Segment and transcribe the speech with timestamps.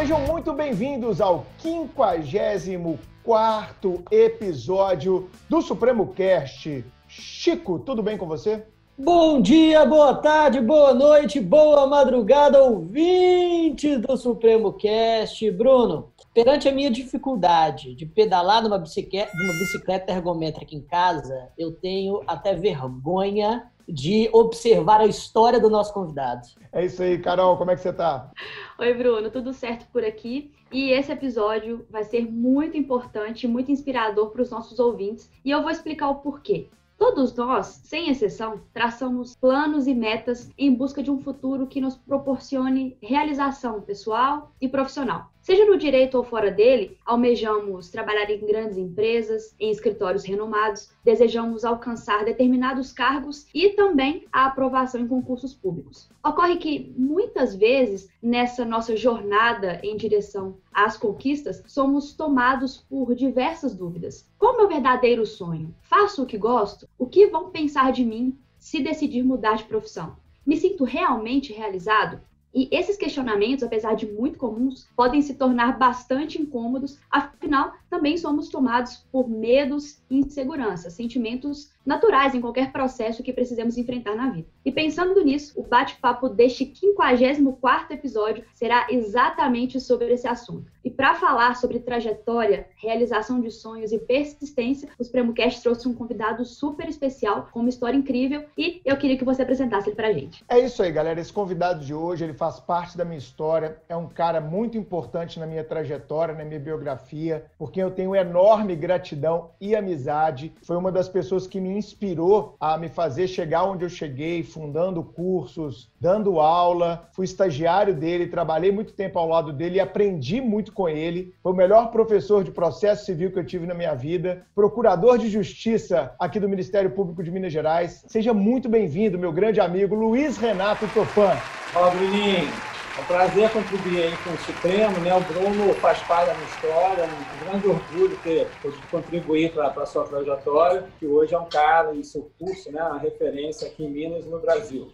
[0.00, 6.82] sejam muito bem-vindos ao 54 episódio do Supremo Cast.
[7.06, 8.64] Chico, tudo bem com você?
[8.96, 15.50] Bom dia, boa tarde, boa noite, boa madrugada, ouvintes do Supremo Cast.
[15.50, 21.72] Bruno, perante a minha dificuldade de pedalar numa bicicleta, numa bicicleta ergométrica em casa, eu
[21.72, 26.46] tenho até vergonha de observar a história do nosso convidado.
[26.72, 28.30] É isso aí, Carol, como é que você tá?
[28.78, 30.52] Oi, Bruno, tudo certo por aqui?
[30.72, 35.62] E esse episódio vai ser muito importante, muito inspirador para os nossos ouvintes, e eu
[35.62, 36.68] vou explicar o porquê.
[36.96, 41.96] Todos nós, sem exceção, traçamos planos e metas em busca de um futuro que nos
[41.96, 45.30] proporcione realização pessoal e profissional.
[45.50, 51.64] Seja no direito ou fora dele, almejamos trabalhar em grandes empresas, em escritórios renomados, desejamos
[51.64, 56.08] alcançar determinados cargos e também a aprovação em concursos públicos.
[56.24, 63.74] Ocorre que muitas vezes nessa nossa jornada em direção às conquistas, somos tomados por diversas
[63.74, 64.30] dúvidas.
[64.38, 65.74] Qual o meu verdadeiro sonho?
[65.82, 66.88] Faço o que gosto?
[66.96, 70.14] O que vão pensar de mim se decidir mudar de profissão?
[70.46, 72.20] Me sinto realmente realizado?
[72.52, 78.48] E esses questionamentos, apesar de muito comuns, podem se tornar bastante incômodos, afinal, também somos
[78.48, 84.46] tomados por medos e inseguranças, sentimentos naturais em qualquer processo que precisamos enfrentar na vida.
[84.64, 90.70] E pensando nisso, o bate-papo deste 54 episódio será exatamente sobre esse assunto.
[90.84, 96.44] E para falar sobre trajetória, realização de sonhos e persistência, o SupremoCast trouxe um convidado
[96.44, 100.12] super especial, com uma história incrível, e eu queria que você apresentasse ele para a
[100.12, 100.44] gente.
[100.48, 101.20] É isso aí, galera.
[101.20, 105.40] Esse convidado de hoje, ele faz parte da minha história, é um cara muito importante
[105.40, 110.52] na minha trajetória, na minha biografia, porque eu tenho enorme gratidão e amizade.
[110.62, 115.02] Foi uma das pessoas que me inspirou a me fazer chegar onde eu cheguei, fundando
[115.02, 117.08] cursos, dando aula.
[117.12, 121.34] Fui estagiário dele, trabalhei muito tempo ao lado dele e aprendi muito com ele.
[121.42, 125.28] Foi o melhor professor de processo civil que eu tive na minha vida, procurador de
[125.28, 128.04] justiça aqui do Ministério Público de Minas Gerais.
[128.06, 131.34] Seja muito bem-vindo, meu grande amigo Luiz Renato Topan.
[131.72, 132.79] Fala, Bruninho.
[132.96, 135.14] É um prazer contribuir aí com o Supremo, né?
[135.14, 139.86] O Bruno faz parte da minha história, um grande orgulho ter podido contribuir para a
[139.86, 142.82] sua trajetória, que hoje é um cara e seu curso, né?
[142.82, 144.92] Uma referência aqui em Minas e no Brasil.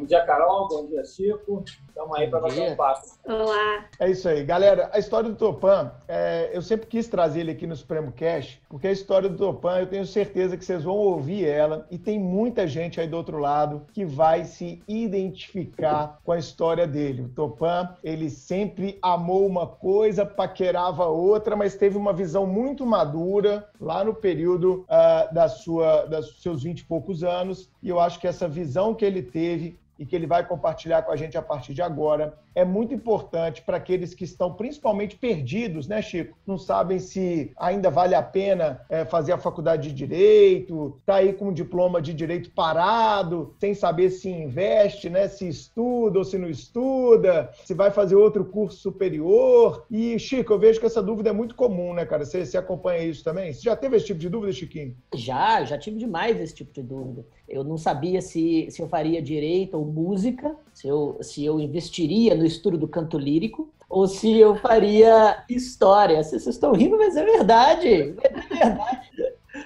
[0.00, 0.66] Bom dia, Carol.
[0.66, 1.62] Bom dia, Chico.
[1.86, 3.06] Estamos aí para bater um papo.
[3.26, 3.84] Olá.
[3.98, 4.42] É isso aí.
[4.42, 8.58] Galera, a história do Topan, é, eu sempre quis trazer ele aqui no Supremo Cash,
[8.66, 12.18] porque a história do Topan, eu tenho certeza que vocês vão ouvir ela e tem
[12.18, 17.24] muita gente aí do outro lado que vai se identificar com a história dele.
[17.24, 23.68] O Topan, ele sempre amou uma coisa, paquerava outra, mas teve uma visão muito madura
[23.78, 28.18] lá no período uh, da sua, dos seus 20 e poucos anos, e eu acho
[28.18, 31.42] que essa visão que ele teve e que ele vai compartilhar com a gente a
[31.42, 36.36] partir de agora é muito importante para aqueles que estão principalmente perdidos, né, Chico?
[36.46, 41.34] Não sabem se ainda vale a pena é, fazer a faculdade de direito, tá aí
[41.34, 46.38] com um diploma de direito parado, sem saber se investe, né, se estuda ou se
[46.38, 49.84] não estuda, se vai fazer outro curso superior.
[49.90, 52.24] E Chico, eu vejo que essa dúvida é muito comum, né, cara?
[52.24, 53.52] Você, você acompanha isso também?
[53.52, 54.96] Você já teve esse tipo de dúvida, Chiquinho?
[55.14, 57.26] Já, já tive demais esse tipo de dúvida.
[57.48, 62.34] Eu não sabia se, se eu faria direito ou música, se eu, se eu investiria
[62.34, 66.22] no estudo do canto lírico ou se eu faria história.
[66.22, 67.88] Vocês estão rindo, mas é verdade.
[67.88, 68.12] É
[68.54, 69.10] verdade.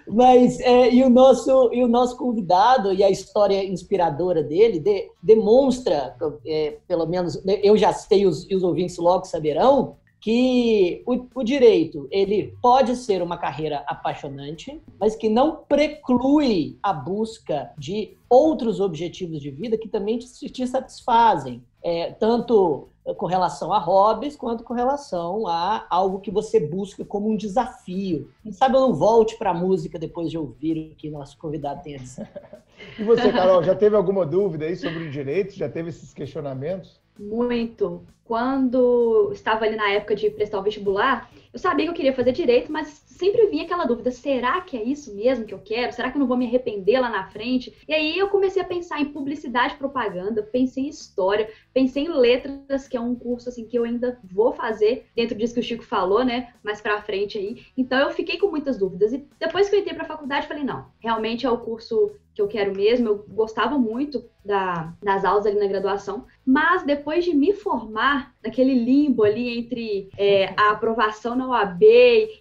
[0.09, 5.11] Mas é, e, o nosso, e o nosso convidado e a história inspiradora dele de,
[5.23, 11.45] demonstra, é, pelo menos eu já sei os, os ouvintes logo saberão, que o, o,
[11.45, 18.81] direito ele pode ser uma carreira apaixonante, mas que não preclui a busca de outros
[18.81, 24.65] objetivos de vida que também te, te satisfazem, é, tanto com relação a hobbies quanto
[24.65, 28.31] com relação a algo que você busca como um desafio.
[28.43, 31.83] Quem sabe eu não volte para a música depois de ouvir o que nosso convidado
[31.83, 32.27] tem a dizer.
[32.99, 35.55] E você, Carol, já teve alguma dúvida aí sobre o direito?
[35.55, 37.01] Já teve esses questionamentos?
[37.19, 38.05] Muito.
[38.25, 42.33] Quando estava ali na época de prestar o vestibular, eu sabia que eu queria fazer
[42.33, 45.93] direito, mas sempre vinha aquela dúvida: será que é isso mesmo que eu quero?
[45.93, 47.73] Será que eu não vou me arrepender lá na frente?
[47.87, 52.89] E aí eu comecei a pensar em publicidade propaganda, pensei em história, pensei em letras,
[52.89, 55.85] que é um curso assim que eu ainda vou fazer dentro disso que o Chico
[55.85, 56.53] falou, né?
[56.63, 57.63] Mais para frente aí.
[57.77, 60.65] Então eu fiquei com muitas dúvidas e depois que eu entrei para a faculdade, falei:
[60.65, 63.09] não, realmente é o curso que eu quero mesmo.
[63.09, 68.75] Eu gostava muito da, das aulas ali na graduação, mas depois de me formar, naquele
[68.75, 71.83] limbo ali entre é, a aprovação na OAB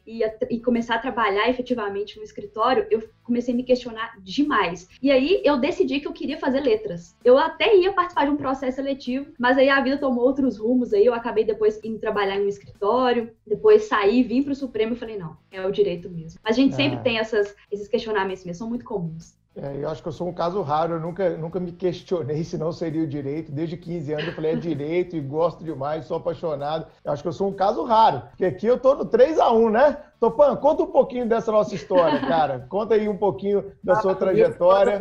[0.05, 4.89] e, a, e, começar a trabalhar efetivamente no escritório, eu comecei a me questionar demais.
[5.01, 7.15] E aí eu decidi que eu queria fazer letras.
[7.23, 10.93] Eu até ia participar de um processo seletivo, mas aí a vida tomou outros rumos,
[10.93, 14.93] aí eu acabei depois indo trabalhar em um escritório, depois saí, vim para o Supremo
[14.93, 16.39] e falei, não, é o direito mesmo.
[16.43, 17.01] A gente sempre ah.
[17.01, 19.41] tem essas, esses questionamentos mesmo, são muito comuns.
[19.55, 22.57] É, eu acho que eu sou um caso raro, eu nunca, nunca me questionei se
[22.57, 23.51] não seria o direito.
[23.51, 26.87] Desde 15 anos eu falei, é direito e gosto demais, sou apaixonado.
[27.03, 29.51] Eu acho que eu sou um caso raro, porque aqui eu tô no 3 a
[29.51, 29.97] 1 né?
[30.23, 32.65] Topan, conta um pouquinho dessa nossa história, cara.
[32.69, 34.97] Conta aí um pouquinho da sua trajetória.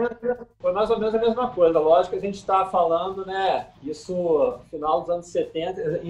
[0.58, 1.78] Foi mais ou menos a mesma coisa.
[1.78, 3.68] Lógico que a gente está falando, né?
[3.84, 6.00] Isso final dos anos 70,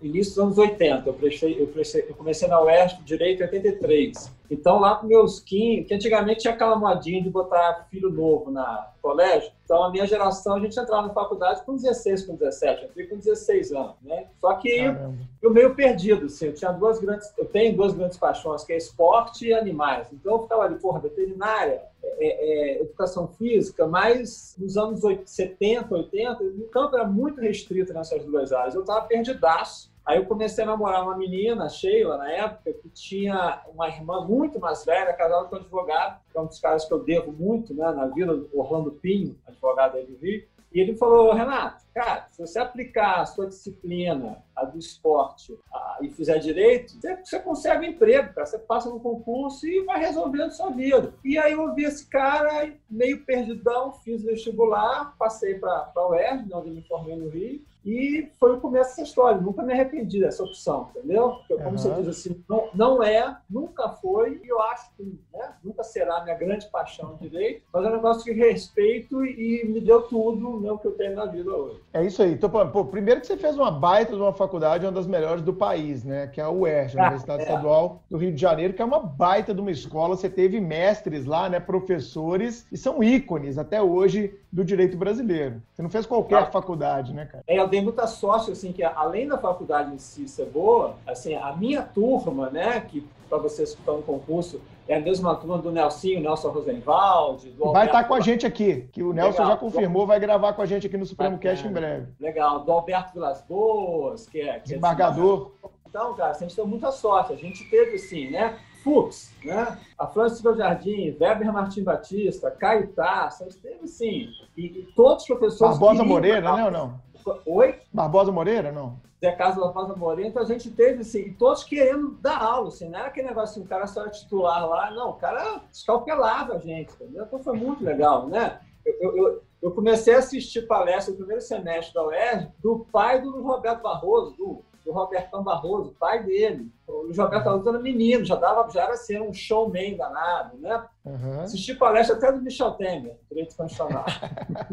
[0.00, 1.08] início dos anos 80.
[1.08, 4.32] Eu, prestei, eu, prestei, eu comecei na UERJ Direito em 83.
[4.48, 8.88] Então, lá com meus 15, que antigamente tinha aquela modinha de botar filho novo na
[9.00, 12.88] colégio, então a minha geração, a gente entrava na faculdade com 16, com 17, eu
[12.88, 14.26] entrei com 16 anos, né?
[14.40, 15.14] Só que Caramba.
[15.42, 18.76] eu meio perdido, assim, eu tinha duas grandes, eu tenho duas grandes paixões, que é
[18.76, 20.08] esporte e animais.
[20.12, 26.42] Então eu ficava ali, porra, veterinária, é, é, educação física, mas nos anos 70, 80,
[26.42, 28.74] o campo era muito restrito nessas duas áreas.
[28.74, 33.62] Eu estava perdidaço Aí eu comecei a namorar uma menina, Sheila, na época, que tinha
[33.72, 36.92] uma irmã muito mais velha, casada com um advogado, que é um dos caras que
[36.92, 40.42] eu devo muito, né, na Vila Orlando Pinho, advogado aí do Rio.
[40.72, 45.98] E ele falou, Renato, cara, se você aplicar a sua disciplina, a do esporte, a,
[46.02, 48.46] e fizer direito, você, você, consegue um emprego, cara.
[48.46, 51.14] Você passa no concurso e vai resolvendo sua vida.
[51.24, 56.68] E aí eu vi esse cara meio perdidão, fiz vestibular, passei para a UERJ, onde
[56.68, 59.40] eu me formei no Rio, e foi o começo dessa história.
[59.40, 61.30] Nunca me arrependi dessa opção, entendeu?
[61.30, 61.78] Porque, como uhum.
[61.78, 66.22] você diz assim, não, não é, nunca foi, e eu acho que né, nunca será
[66.22, 70.60] minha grande paixão de direito, mas é um negócio que respeito e me deu tudo
[70.60, 71.80] né, o que eu tenho na vida hoje.
[71.92, 72.32] É isso aí.
[72.32, 75.52] Então, pô, primeiro que você fez uma baita de uma faculdade, uma das melhores do
[75.52, 76.26] país, né?
[76.26, 77.44] Que é a UERJ, a ah, Universidade é.
[77.44, 80.16] Estadual do Rio de Janeiro, que é uma baita de uma escola.
[80.16, 81.60] Você teve mestres lá, né?
[81.60, 85.62] Professores, e são ícones até hoje do direito brasileiro.
[85.72, 86.46] Você não fez qualquer ah.
[86.46, 87.44] faculdade, né, cara?
[87.46, 91.34] É, eu dei muita sorte, assim, que além da faculdade em si ser boa, assim,
[91.34, 95.56] a minha turma, né, que para vocês que estão no concurso, é a mesma turma
[95.56, 97.54] do Nelsinho, Nelson Rosenwald.
[97.72, 99.48] Vai estar tá com a gente aqui, que o Nelson Legal.
[99.52, 102.08] já confirmou, vai gravar com a gente aqui no Supremo Cast em breve.
[102.18, 104.44] Legal, do Alberto Vilas Boas, que é...
[104.44, 105.52] Que é Desembargador.
[105.64, 107.32] É então, cara, a gente deu muita sorte.
[107.32, 109.78] A gente teve, assim, né, Fux, né?
[109.98, 115.22] A Francis Jardim, Weber Martins Batista, Caio Tarso, a gente teve, sim, e, e todos
[115.22, 115.78] os professores...
[115.78, 117.09] Barbosa Moreira, né, ou não?
[117.46, 117.78] Oi?
[117.92, 118.98] Barbosa Moreira, não?
[119.20, 122.98] Zé Carlos Barbosa Moreira, então a gente teve, assim, todos querendo dar aula, assim, não
[122.98, 126.58] era aquele negócio assim, o cara só era titular lá, não, o cara escalpelava a
[126.58, 127.24] gente, entendeu?
[127.24, 128.60] Então foi muito legal, né?
[128.84, 133.42] Eu, eu, eu comecei a assistir palestra no primeiro semestre da UERJ do pai do
[133.42, 136.72] Roberto Barroso, do, do Robertão Barroso, pai dele.
[136.86, 140.82] O Roberto Barroso era menino, já, dava, já era assim, um showman danado, né?
[141.04, 141.42] Uhum.
[141.42, 144.06] Assisti palestra até do Michel Temer, direito constitucional.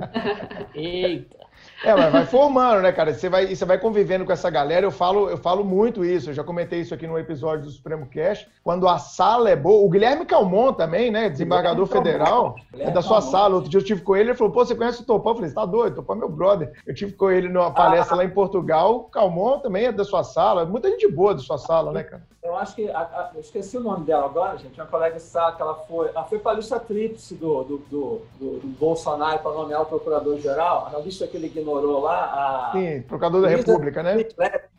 [0.73, 1.46] Eita!
[1.83, 3.13] É, mas vai formando, né, cara?
[3.13, 4.85] Você vai, você vai convivendo com essa galera.
[4.85, 6.29] Eu falo, eu falo muito isso.
[6.29, 8.47] Eu já comentei isso aqui no episódio do Supremo Cash.
[8.63, 9.85] Quando a sala é boa.
[9.85, 11.29] O Guilherme Calmon também, né?
[11.29, 12.55] Desembargador federal.
[12.77, 13.55] É da sua sala.
[13.55, 14.29] Outro dia eu tive com ele.
[14.29, 15.31] Ele falou: pô, você conhece o Topão?
[15.31, 15.95] Eu falei: você tá doido?
[15.95, 16.71] Topão é meu brother.
[16.85, 18.17] Eu tive com ele numa palestra ah.
[18.17, 19.03] lá em Portugal.
[19.05, 20.65] Calmon também é da sua sala.
[20.65, 22.23] Muita gente boa da sua sala, né, cara?
[22.47, 22.89] Eu acho que.
[22.89, 24.79] A, a, eu esqueci o nome dela agora, gente.
[24.79, 26.07] Uma colega sabe que ela foi.
[26.07, 29.85] Ela foi para a lista tríplice do, do, do, do, do Bolsonaro para nomear o
[29.85, 30.89] procurador-geral.
[30.95, 32.69] A lista que ele ignorou lá.
[32.69, 32.71] A...
[32.71, 34.15] Sim, procurador da República, né?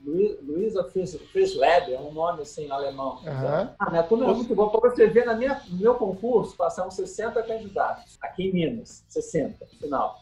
[0.03, 3.17] Luísa Frisleb, é um nome assim alemão.
[3.17, 3.69] Uhum.
[3.79, 4.71] Ah, minha turma é muito boa.
[4.71, 8.17] Para você ver, na minha, no meu concurso, passaram 60 candidatos.
[8.23, 10.17] Aqui em Minas, 60, no final.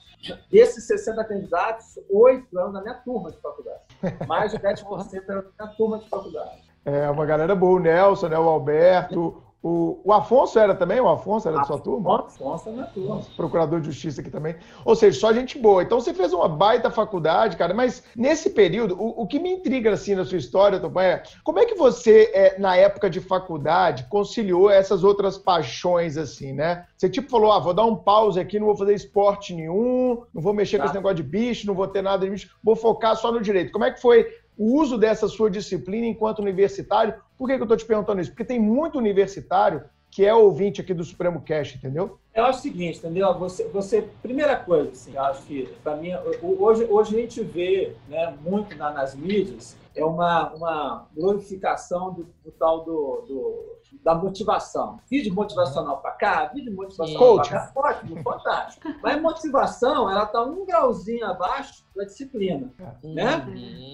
[0.50, 3.82] Desses 60 candidatos, oito eram da minha turma de faculdade.
[4.26, 6.65] Mais de 10% eram da minha turma de faculdade.
[6.86, 7.80] É, uma galera boa.
[7.80, 9.42] O Nelson, né, o Alberto.
[9.60, 11.00] O, o Afonso era também?
[11.00, 12.20] O Afonso era da sua turma?
[12.20, 13.20] Afonso era da turma.
[13.36, 14.54] Procurador de Justiça aqui também.
[14.84, 15.82] Ou seja, só gente boa.
[15.82, 19.90] Então você fez uma baita faculdade, cara, mas nesse período, o, o que me intriga
[19.90, 24.06] assim na sua história, Topan, é como é que você, é, na época de faculdade,
[24.08, 26.86] conciliou essas outras paixões assim, né?
[26.96, 30.40] Você tipo falou, ah, vou dar um pause aqui, não vou fazer esporte nenhum, não
[30.40, 30.84] vou mexer tá.
[30.84, 33.40] com esse negócio de bicho, não vou ter nada de bicho, vou focar só no
[33.40, 33.72] direito.
[33.72, 37.14] Como é que foi o uso dessa sua disciplina enquanto universitário.
[37.36, 38.30] Por que, que eu estou te perguntando isso?
[38.30, 42.18] Porque tem muito universitário que é ouvinte aqui do Supremo Cash, entendeu?
[42.34, 43.38] Eu acho o seguinte, entendeu?
[43.38, 46.10] Você, você primeira coisa, assim, acho que para mim
[46.42, 52.28] hoje, hoje a gente vê, né, muito na, nas mídias é uma, uma glorificação do,
[52.44, 55.00] do tal do, do, da motivação.
[55.10, 58.88] Vídeo motivacional para cá, vídeo motivacional para cá, ótimo, fantástico.
[59.02, 62.70] Mas motivação, ela está um grauzinho abaixo da disciplina,
[63.02, 63.14] uhum.
[63.14, 63.46] né?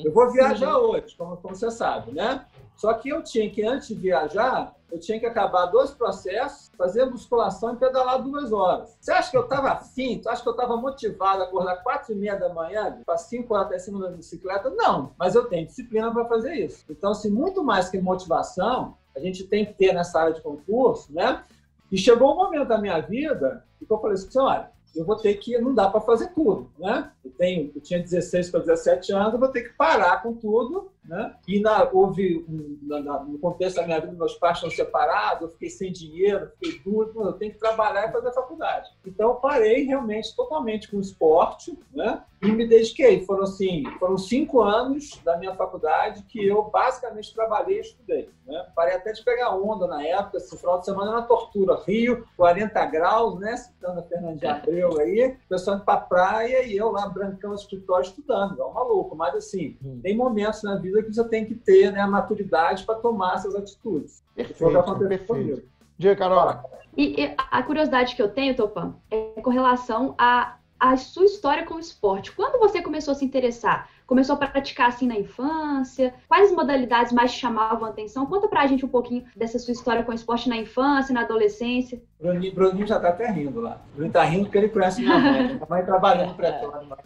[0.04, 2.44] Eu vou viajar hoje, como, como você sabe, né?
[2.82, 7.04] Só que eu tinha que, antes de viajar, eu tinha que acabar dois processos, fazer
[7.04, 8.98] musculação e pedalar duas horas.
[9.00, 10.18] Você acha que eu estava afim?
[10.18, 13.54] Tu acha que eu estava motivado a acordar quatro e meia da manhã, para cinco
[13.54, 14.68] horas até cima da bicicleta?
[14.68, 16.84] Não, mas eu tenho disciplina para fazer isso.
[16.90, 21.12] Então, se muito mais que motivação, a gente tem que ter nessa área de concurso,
[21.12, 21.44] né?
[21.88, 25.34] E chegou um momento da minha vida que eu falei assim, olha, eu vou ter
[25.34, 27.12] que, não dá para fazer tudo, né?
[27.24, 30.90] Eu, tenho, eu tinha 16 para 17 anos, eu vou ter que parar com tudo,
[31.04, 31.34] né?
[31.48, 32.44] E na, houve,
[32.82, 36.50] na, na, no contexto da minha vida, meus pais estão separados, eu fiquei sem dinheiro,
[36.60, 38.90] fiquei duro, eu tenho que trabalhar e fazer faculdade.
[39.04, 42.22] Então, parei realmente totalmente com o esporte, né?
[42.40, 43.24] E me dediquei.
[43.24, 48.66] Foram, assim, foram cinco anos da minha faculdade que eu basicamente trabalhei e estudei, né?
[48.74, 51.80] Parei até de pegar onda na época, esse final de semana era uma tortura.
[51.84, 53.56] Rio, 40 graus, né?
[53.56, 57.50] Citando a Fernanda de Abreu aí, o pessoal indo pra praia e eu lá, brancão,
[57.50, 59.16] no escritório, estudando, igual um maluco.
[59.16, 60.00] Mas, assim, hum.
[60.02, 63.54] tem momentos na vida que você tem que ter né, a maturidade para tomar essas
[63.54, 64.22] atitudes.
[64.34, 65.62] Perfeito, perfeito.
[65.96, 66.70] Diga, Carol.
[66.96, 71.64] E, e, a curiosidade que eu tenho, Topan, é com relação a a sua história
[71.64, 72.32] com o esporte.
[72.32, 73.88] Quando você começou a se interessar?
[74.04, 76.12] Começou a praticar assim na infância?
[76.26, 78.26] Quais modalidades mais chamavam a atenção?
[78.26, 82.02] Conta pra gente um pouquinho dessa sua história com o esporte na infância, na adolescência.
[82.20, 83.80] Bruninho, Bruninho já tá até rindo lá.
[83.94, 85.42] Bruninho tá rindo porque ele conhece minha mãe.
[85.54, 86.96] Minha mãe trabalhando no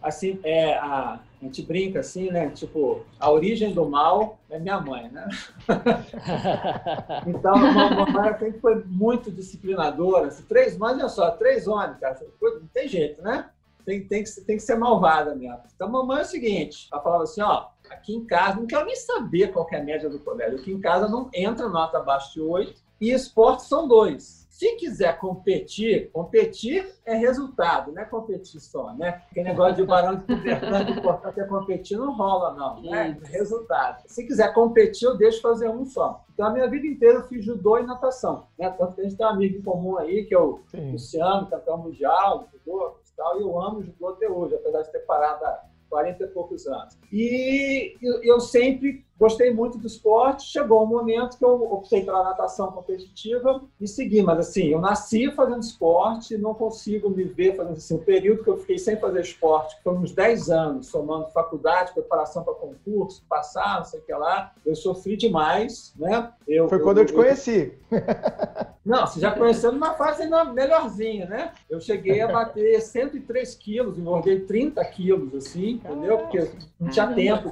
[0.00, 2.50] Assim, é, a, a gente brinca assim, né?
[2.50, 5.28] Tipo, a origem do mal é minha mãe, né?
[7.26, 10.28] então, a mamãe sempre foi muito disciplinadora.
[10.28, 12.16] Assim, três, olha só, três homens, cara.
[12.40, 13.50] Não tem jeito, né?
[13.84, 15.62] Tem, tem, que, tem que ser malvada mesmo.
[15.74, 18.86] Então, a mamãe é o seguinte: ela falava assim, ó, aqui em casa, não quero
[18.86, 20.60] nem saber qual é a média do colégio.
[20.60, 24.41] Aqui em casa não entra nota abaixo de oito e esportes são dois.
[24.62, 29.20] Se quiser competir, competir é resultado, não é competir só, né?
[29.28, 33.18] Aquele negócio de barão de governante, importante é competir, não rola, não, né?
[33.24, 34.04] É resultado.
[34.06, 36.24] Se quiser competir, eu deixo fazer um só.
[36.32, 38.70] Então, a minha vida inteira eu fiz judô e natação, né?
[38.70, 40.92] Tanto que a gente tem um amigo em comum aí, que é o Sim.
[40.92, 45.00] Luciano, campeão mundial, judô e tal, e eu amo judô até hoje, apesar de ter
[45.00, 46.96] parado há 40 e poucos anos.
[47.12, 52.72] E eu sempre Gostei muito do esporte, chegou um momento que eu optei pela natação
[52.72, 57.94] competitiva e segui, mas assim, eu nasci fazendo esporte, não consigo me ver fazendo assim,
[57.94, 61.92] o período que eu fiquei sem fazer esporte, que foi uns 10 anos, somando faculdade,
[61.92, 66.32] preparação para concurso, passar, não sei o que lá, eu sofri demais, né?
[66.48, 67.72] Eu, foi quando eu, eu te conheci.
[68.84, 71.52] Não, você já conheceu numa fase melhorzinha, né?
[71.70, 76.18] Eu cheguei a bater 103 quilos, engordei 30 quilos, assim, entendeu?
[76.18, 76.50] Porque
[76.80, 77.48] não tinha tempo,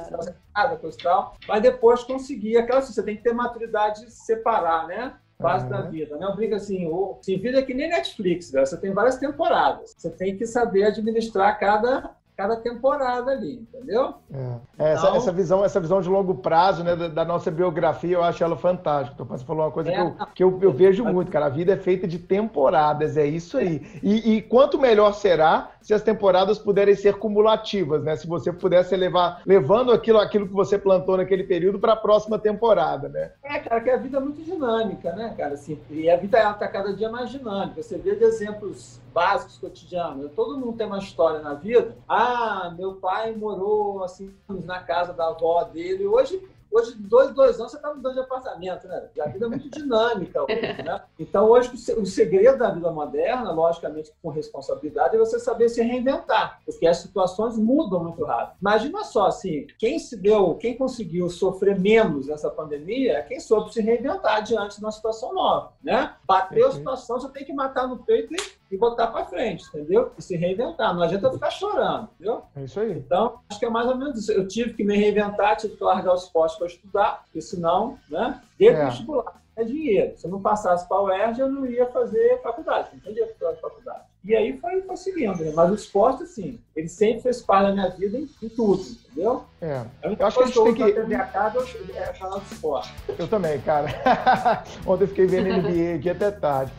[0.55, 1.37] nada, coisa e tal.
[1.47, 2.57] Mas depois consegui.
[2.57, 5.15] Aquela assim, você tem que ter maturidade de separar, né?
[5.41, 5.71] Fase uhum.
[5.71, 6.33] da vida, né?
[6.37, 8.65] Brinco assim, o, assim, vida é que nem Netflix, né?
[8.65, 9.95] Você tem várias temporadas.
[9.97, 14.15] Você tem que saber administrar cada cada temporada ali, entendeu?
[14.33, 14.39] É.
[14.79, 18.17] é essa, então, essa, visão, essa visão de longo prazo, né, da, da nossa biografia,
[18.17, 19.23] eu acho ela fantástica.
[19.25, 21.47] Você falou uma coisa é, que, eu, que eu, eu, vejo muito, cara.
[21.47, 23.87] A vida é feita de temporadas, é isso aí.
[24.03, 28.17] E, e, quanto melhor será se as temporadas puderem ser cumulativas, né?
[28.17, 32.39] Se você pudesse levar, levando aquilo, aquilo que você plantou naquele período para a próxima
[32.39, 33.33] temporada, né?
[33.43, 35.55] É, cara, que a vida é muito dinâmica, né, cara?
[35.55, 37.83] Assim, e a vida está cada dia mais dinâmica.
[37.83, 40.31] Você vê de exemplos básicos cotidianos.
[40.35, 41.97] Todo mundo tem uma história na vida.
[42.09, 42.30] Ah,
[42.77, 46.07] meu pai morou assim na casa da avó dele.
[46.07, 49.09] Hoje Hoje, dois, dois anos, você está mudando de apartamento, né?
[49.21, 51.03] A vida é muito dinâmica hoje, né?
[51.19, 56.61] Então, hoje, o segredo da vida moderna, logicamente com responsabilidade, é você saber se reinventar,
[56.65, 58.57] porque as situações mudam muito rápido.
[58.61, 63.75] Imagina só, assim, quem se deu, quem conseguiu sofrer menos nessa pandemia é quem soube
[63.75, 66.15] se reinventar diante de uma situação nova, né?
[66.25, 70.13] Bateu a situação, você tem que matar no peito e e botar para frente, entendeu?
[70.17, 70.95] E se reinventar.
[70.95, 72.43] Não adianta ficar chorando, entendeu?
[72.55, 72.93] É isso aí.
[72.93, 74.33] Então, acho que é mais ou menos isso.
[74.33, 78.41] Eu tive que me reinventar, tive que largar os postos para estudar, porque senão, né?
[78.59, 78.85] Desde é.
[78.87, 80.17] vestibular é dinheiro.
[80.17, 84.01] Se eu não passasse para o UERJ, eu não ia fazer faculdade, não para faculdade.
[84.23, 85.53] E aí foi, foi seguindo, né?
[85.55, 89.45] Mas o esporte, assim, ele sempre fez parte da minha vida em, em tudo, entendeu?
[89.61, 89.83] É.
[90.03, 90.93] Eu acho que a gente tem que.
[90.93, 91.59] TV a casa
[91.95, 92.95] é falar do esporte.
[93.19, 93.89] Eu também, cara.
[94.87, 96.73] Ontem eu fiquei vendo NBA aqui até tarde.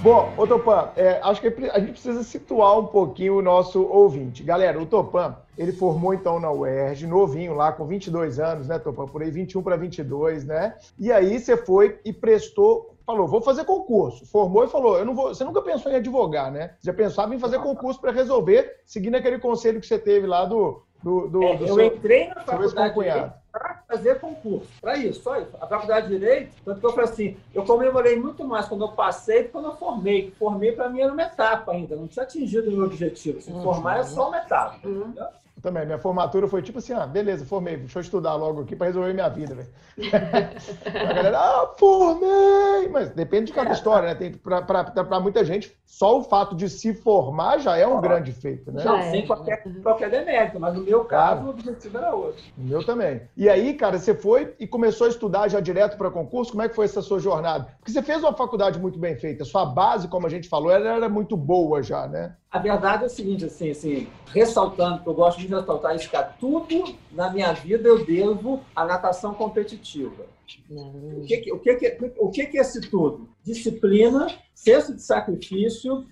[0.00, 4.44] Bom, ô Topan, é, acho que a gente precisa situar um pouquinho o nosso ouvinte.
[4.44, 9.06] Galera, o Topan, ele formou então na UERJ, novinho lá, com 22 anos, né, Topan?
[9.06, 10.76] Por aí, 21 para 22, né?
[10.96, 14.26] E aí você foi e prestou falou, vou fazer concurso.
[14.26, 15.28] Formou e falou, eu não vou.
[15.28, 16.74] Você nunca pensou em advogar, né?
[16.82, 20.82] Já pensava em fazer concurso para resolver, seguindo aquele conselho que você teve lá do.
[21.02, 25.38] Do, do, é, do eu seu, entrei na faculdade para fazer concurso, para isso, só
[25.38, 25.56] isso.
[25.60, 28.92] A faculdade de Direito, tanto que eu falei assim, eu comemorei muito mais quando eu
[28.92, 30.32] passei do que quando eu formei.
[30.38, 33.40] Formei para mim era uma etapa ainda, não tinha atingido o meu objetivo.
[33.40, 34.86] Se formar é só uma etapa.
[34.86, 35.14] Uhum.
[35.62, 38.86] Também, minha formatura foi tipo assim, ah, beleza, formei, deixa eu estudar logo aqui para
[38.86, 39.68] resolver minha vida, velho.
[40.86, 42.88] a galera, ah, formei!
[42.90, 44.32] Mas depende de cada história, né?
[44.44, 48.84] Para muita gente, só o fato de se formar já é um grande feito, né?
[48.84, 51.46] Não, sem qualquer, qualquer demérito, mas no meu caso, claro.
[51.46, 52.42] o objetivo era outro.
[52.56, 53.22] No meu também.
[53.36, 56.68] E aí, cara, você foi e começou a estudar já direto para concurso, como é
[56.68, 57.68] que foi essa sua jornada?
[57.78, 60.88] Porque você fez uma faculdade muito bem feita, sua base, como a gente falou, ela
[60.88, 62.36] era muito boa já, né?
[62.50, 66.16] A verdade é o seguinte, assim, assim, ressaltando, que eu gosto de ressaltar isso, que
[66.40, 70.24] tudo na minha vida eu devo à natação competitiva.
[70.70, 73.28] O que, o, que, o que é esse tudo?
[73.44, 76.06] Disciplina, senso de sacrifício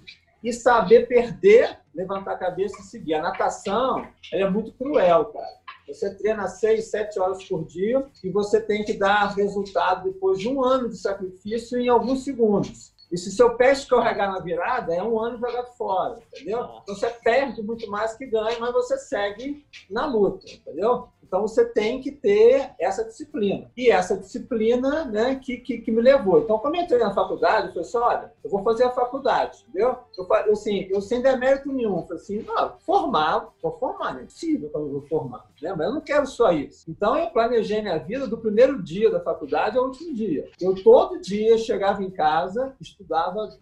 [0.44, 3.14] e saber perder, levantar a cabeça e seguir.
[3.14, 5.56] A natação é muito cruel, cara.
[5.88, 10.48] Você treina seis, sete horas por dia e você tem que dar resultado depois de
[10.48, 12.92] um ano de sacrifício em alguns segundos.
[13.10, 16.80] E se seu pé escorregar na virada, é um ano jogado fora, entendeu?
[16.82, 21.08] Então você perde muito mais que ganha, mas você segue na luta, entendeu?
[21.26, 23.70] Então você tem que ter essa disciplina.
[23.76, 26.40] E essa disciplina né, que, que, que me levou.
[26.40, 29.64] Então, quando eu entrei na faculdade, eu falei assim: olha, eu vou fazer a faculdade,
[29.68, 29.96] entendeu?
[30.16, 34.70] Eu, assim, eu sem demérito nenhum, falei assim: não, formar, vou formar, não é possível
[34.70, 35.46] que eu vou formar.
[35.60, 35.74] Né?
[35.76, 36.88] Mas eu não quero só isso.
[36.88, 40.48] Então eu planejei minha vida do primeiro dia da faculdade ao último dia.
[40.60, 42.95] Eu todo dia chegava em casa, estudava,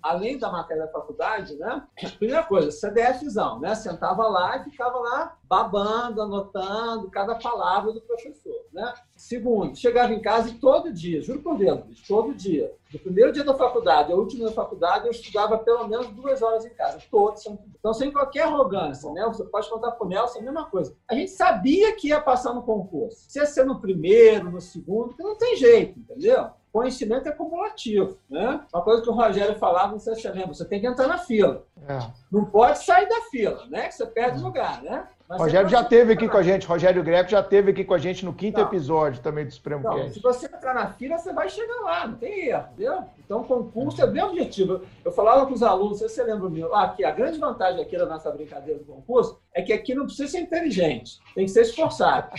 [0.02, 1.86] além da matéria da faculdade, né?
[2.18, 3.74] Primeira coisa, CDFzão, né?
[3.74, 8.92] Sentava lá e ficava lá babando, anotando cada palavra do professor, né?
[9.16, 13.44] Segundo, chegava em casa e todo dia, juro por Deus, todo dia, do primeiro dia
[13.44, 17.44] da faculdade ao último da faculdade, eu estudava pelo menos duas horas em casa, todos.
[17.78, 19.24] Então, sem qualquer arrogância, né?
[19.26, 20.96] Você pode contar para o Nelson a mesma coisa.
[21.08, 23.24] A gente sabia que ia passar no concurso.
[23.28, 26.50] Se ia ser no primeiro, no segundo, não tem jeito, entendeu?
[26.74, 28.18] Conhecimento é cumulativo.
[28.28, 28.60] Né?
[28.74, 31.06] Uma coisa que o Rogério falava, não sei se você lembra, você tem que entrar
[31.06, 31.64] na fila.
[31.86, 31.98] É.
[32.32, 33.86] Não pode sair da fila, né?
[33.86, 34.42] Que você perde é.
[34.42, 35.06] lugar, né?
[35.34, 37.98] Mas Rogério já teve aqui com a gente, Rogério Greco já teve aqui com a
[37.98, 38.66] gente no quinto não.
[38.66, 42.16] episódio também do Supremo não, Se você entrar na fila, você vai chegar lá, não
[42.16, 43.04] tem erro, entendeu?
[43.24, 44.82] Então, o concurso é bem objetivo.
[45.04, 47.96] Eu falava com os alunos, se você lembra meu, ah, aqui, a grande vantagem aqui
[47.96, 51.62] da nossa brincadeira do concurso é que aqui não precisa ser inteligente, tem que ser
[51.62, 52.30] esforçado.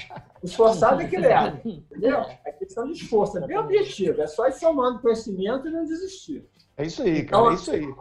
[0.41, 2.23] O esforçado é que leva, entendeu?
[2.45, 6.45] É questão de esforço, é bem objetivo, é só ir somando conhecimento e não desistir.
[6.77, 7.95] É isso aí, cara, então, é isso aí.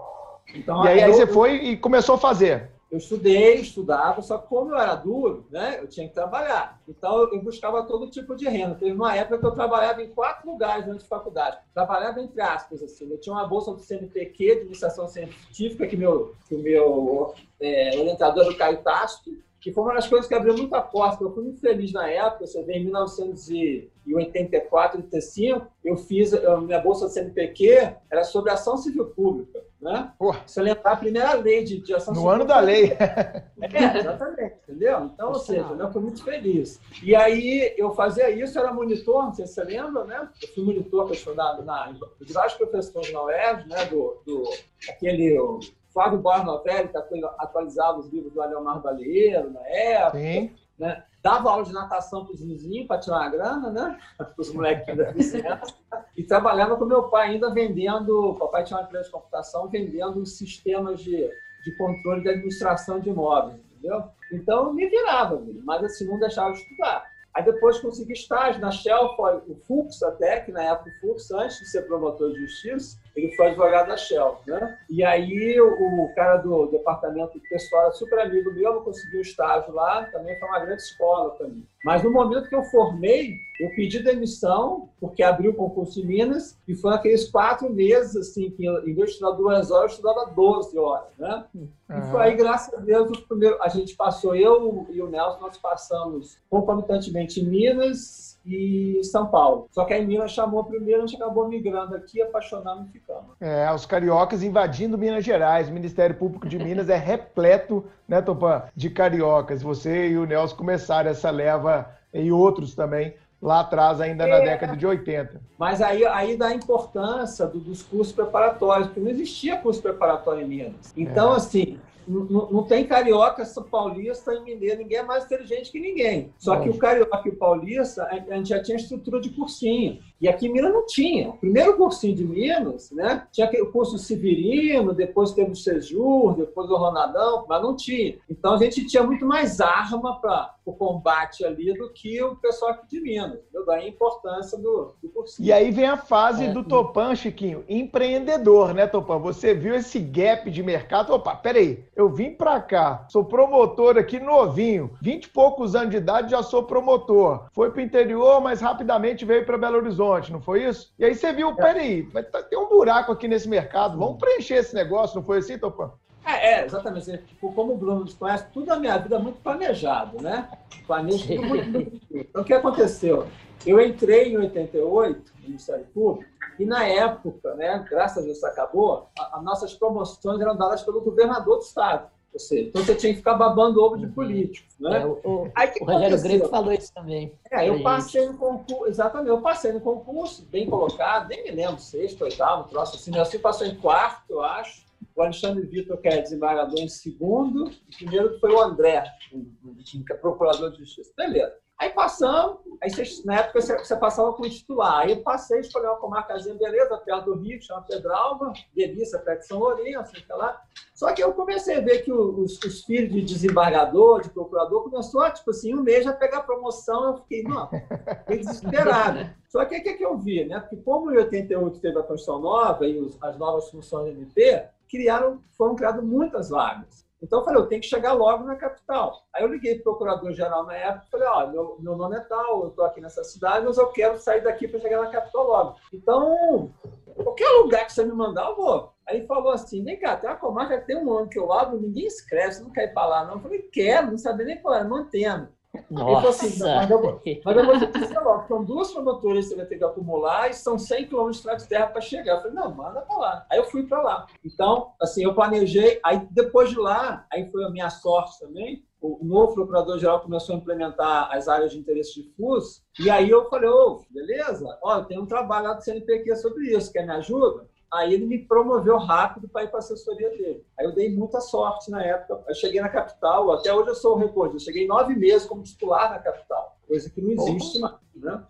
[0.55, 4.47] Então, e aí, aí você foi e começou a fazer eu estudei, estudava, só que
[4.47, 6.81] como eu era duro, né, eu tinha que trabalhar.
[6.89, 8.77] Então, eu buscava todo tipo de renda.
[8.77, 11.59] Teve uma época que eu trabalhava em quatro lugares durante a faculdade.
[11.75, 13.11] Trabalhava entre aspas, assim.
[13.11, 17.99] Eu tinha uma bolsa do CNPq, de iniciação científica, que, meu, que o meu é,
[17.99, 21.25] orientador do Caio Tasto, que foi uma das coisas que abriu muita porta.
[21.25, 26.79] Eu fui muito feliz na época, você vê, em 1984, 85, eu fiz, a minha
[26.79, 29.65] bolsa do CNPq era sobre ação civil pública.
[29.85, 30.11] Né?
[30.47, 32.97] Você lembrar a primeira lei de, de ação No ano da lei.
[33.61, 35.05] É, exatamente, entendeu?
[35.07, 36.79] Então, ou seja, eu fui muito feliz.
[37.03, 40.29] E aí, eu fazia isso, era monitor, não sei se você lembra, né?
[40.43, 43.85] Eu fui monitor na, na, de vários professores na UERJ, né?
[43.87, 44.43] Do, do,
[44.89, 45.61] aquele o
[45.95, 46.99] Flávio Borges Novelli, que
[47.39, 50.19] atualizava os livros do Aleomar Baleiro na época.
[50.19, 50.55] Sim.
[50.79, 51.05] Né?
[51.25, 53.99] dava aula de natação para os vizinhos para tirar uma grana, né?
[54.19, 55.75] Para os molequinhos da vizinhança.
[56.15, 58.37] E trabalhava com meu pai ainda vendendo.
[58.39, 61.17] Papai tinha uma empresa de computação vendendo sistemas de,
[61.65, 64.05] de controle de administração de imóveis, entendeu?
[64.31, 67.05] Então me virava, mas assim, não deixava de estudar.
[67.35, 71.59] Aí depois consegui estágio na Shell, o Fux até, que na época o Fux, antes
[71.59, 74.79] de ser promotor de justiça, ele foi advogado da Shell, né?
[74.89, 80.05] E aí o, cara do departamento pessoal super amigo meu, eu consegui um estágio lá,
[80.13, 81.67] também foi uma grande escola para mim.
[81.85, 86.57] Mas no momento que eu formei, eu pedi demissão, porque abriu o concurso em Minas,
[86.67, 90.31] e foi aqueles quatro meses, assim, que em vez de estudar duas horas, eu estudava
[90.31, 91.45] 12 horas, né?
[91.89, 91.99] Uhum.
[91.99, 95.41] E foi aí, graças a Deus, o primeiro, a gente passou, eu e o Nelson,
[95.41, 99.69] nós passamos concomitantemente em Minas e São Paulo.
[99.71, 103.37] Só que aí Minas chamou primeiro, a gente acabou migrando aqui, apaixonando e ficando.
[103.41, 105.69] É, os cariocas invadindo Minas Gerais.
[105.69, 109.63] O Ministério Público de Minas é repleto, né, Topã, de cariocas.
[109.63, 114.45] Você e o Nelson começaram essa leva e outros também lá atrás, ainda na é.
[114.45, 115.41] década de 80.
[115.59, 120.43] Mas aí, aí dá a importância do, dos cursos preparatórios, porque não existia curso preparatório
[120.43, 120.93] em Minas.
[120.97, 121.37] Então, é.
[121.37, 126.33] assim, não, não tem carioca, São Paulista e mineiro, ninguém é mais inteligente que ninguém.
[126.39, 130.01] Só que o carioca e o paulista, a gente já tinha estrutura de cursinho.
[130.21, 131.31] E aqui em Minas não tinha.
[131.31, 133.27] O primeiro cursinho de Minas, né?
[133.33, 138.17] Tinha o curso Severino, depois teve o Sejur, depois o Ronadão, mas não tinha.
[138.31, 142.73] Então a gente tinha muito mais arma para o combate ali do que o pessoal
[142.73, 143.39] aqui de Minas.
[143.39, 143.67] Entendeu?
[143.67, 145.47] Daí a importância do, do cursinho.
[145.47, 146.53] E aí vem a fase é.
[146.53, 149.19] do Topan, Chiquinho, empreendedor, né, Topan?
[149.19, 151.13] Você viu esse gap de mercado?
[151.13, 155.97] Opa, peraí, eu vim para cá, sou promotor aqui novinho, 20 e poucos anos de
[155.97, 157.47] idade já sou promotor.
[157.53, 160.93] Foi para o interior, mas rapidamente veio para Belo Horizonte, não foi isso?
[160.99, 161.55] E aí você viu, é.
[161.55, 165.59] peraí, tá, tem um buraco aqui nesse mercado, vamos preencher esse negócio, não foi assim,
[165.59, 165.93] Topan?
[166.25, 167.19] É, é, exatamente.
[167.19, 170.49] Tipo, como o Bruno nos conhece, tudo a minha vida é muito planejado, né?
[170.87, 172.01] Planejo tudo muito.
[172.15, 173.27] Então, o que aconteceu?
[173.67, 179.09] Eu entrei em 88 no Ministério Público e, na época, né, graças a Deus acabou,
[179.19, 182.09] as nossas promoções eram dadas pelo governador do Estado.
[182.37, 184.13] Seja, então você tinha que ficar babando ovo de uhum.
[184.13, 184.67] político.
[184.81, 185.03] Né?
[185.03, 187.33] É, o, o, Aí, o Rogério Grego falou isso também.
[187.51, 191.81] É, eu passei no concurso, exatamente, eu passei no concurso, bem colocado, nem me lembro,
[191.81, 194.85] sexto, oitavo, troço assim, assim passou em quarto, eu acho.
[195.15, 197.67] O Alexandre Vitor, que é desembargador, em segundo.
[197.67, 201.13] O primeiro foi o André, que é procurador de justiça.
[201.17, 201.55] Beleza.
[201.77, 205.01] Aí passamos, aí você, na época você, você, passava com o titular.
[205.01, 209.47] Aí eu passei, escolhi uma comarcazinha, beleza, perto do Rio, chama Pedralva, delícia, perto de
[209.47, 210.63] São Lourenço, sei lá.
[210.95, 215.23] Só que eu comecei a ver que os, os, filhos de desembargador, de procurador, começou
[215.23, 217.09] a, tipo assim, um mês já pegar promoção.
[217.09, 219.29] Eu fiquei, não, fiquei desesperado.
[219.51, 220.61] Só que o que, que eu vi, né?
[220.61, 224.65] Porque como em 88 teve a Constituição Nova e os, as novas funções do MP,
[224.89, 227.04] criaram, foram criadas muitas vagas.
[227.25, 229.23] Então eu falei, eu tenho que chegar logo na capital.
[229.35, 232.21] Aí eu liguei para o procurador-geral na época e falei, ó, meu, meu nome é
[232.21, 235.47] tal, eu estou aqui nessa cidade, mas eu quero sair daqui para chegar na capital
[235.47, 235.77] logo.
[235.91, 236.71] Então,
[237.17, 238.93] qualquer lugar que você me mandar, eu vou.
[239.09, 241.81] Aí falou assim, vem cá, tem uma comarca que tem um ano que eu abro,
[241.81, 243.35] ninguém escreve, você não quer ir para lá, não.
[243.35, 245.49] Eu falei, quero, não sabia nem qual era, mantendo.
[245.91, 246.47] Nossa.
[246.47, 249.57] Assim, mas, eu vou, mas eu vou te dizer logo, são duas promotoras que você
[249.57, 252.37] vai ter que acumular e são 100 quilômetros de terra para chegar.
[252.37, 253.47] Eu falei, não, manda para lá.
[253.51, 254.27] Aí eu fui para lá.
[254.45, 259.23] Então, assim, eu planejei, aí depois de lá, aí foi a minha sorte também, o
[259.23, 264.01] novo procurador-geral começou a implementar as áreas de interesse difuso, e aí eu falei, ô,
[264.11, 267.69] beleza, ó, eu tenho um trabalho lá do CNPq sobre isso, quer me ajuda?
[267.93, 270.65] Aí ele me promoveu rápido para ir para a assessoria dele.
[270.79, 272.43] Aí eu dei muita sorte na época.
[272.49, 274.55] Eu cheguei na capital, até hoje eu sou o recorde.
[274.55, 277.95] Eu cheguei nove meses como titular na capital, coisa que não existe mais.
[278.17, 278.43] Né?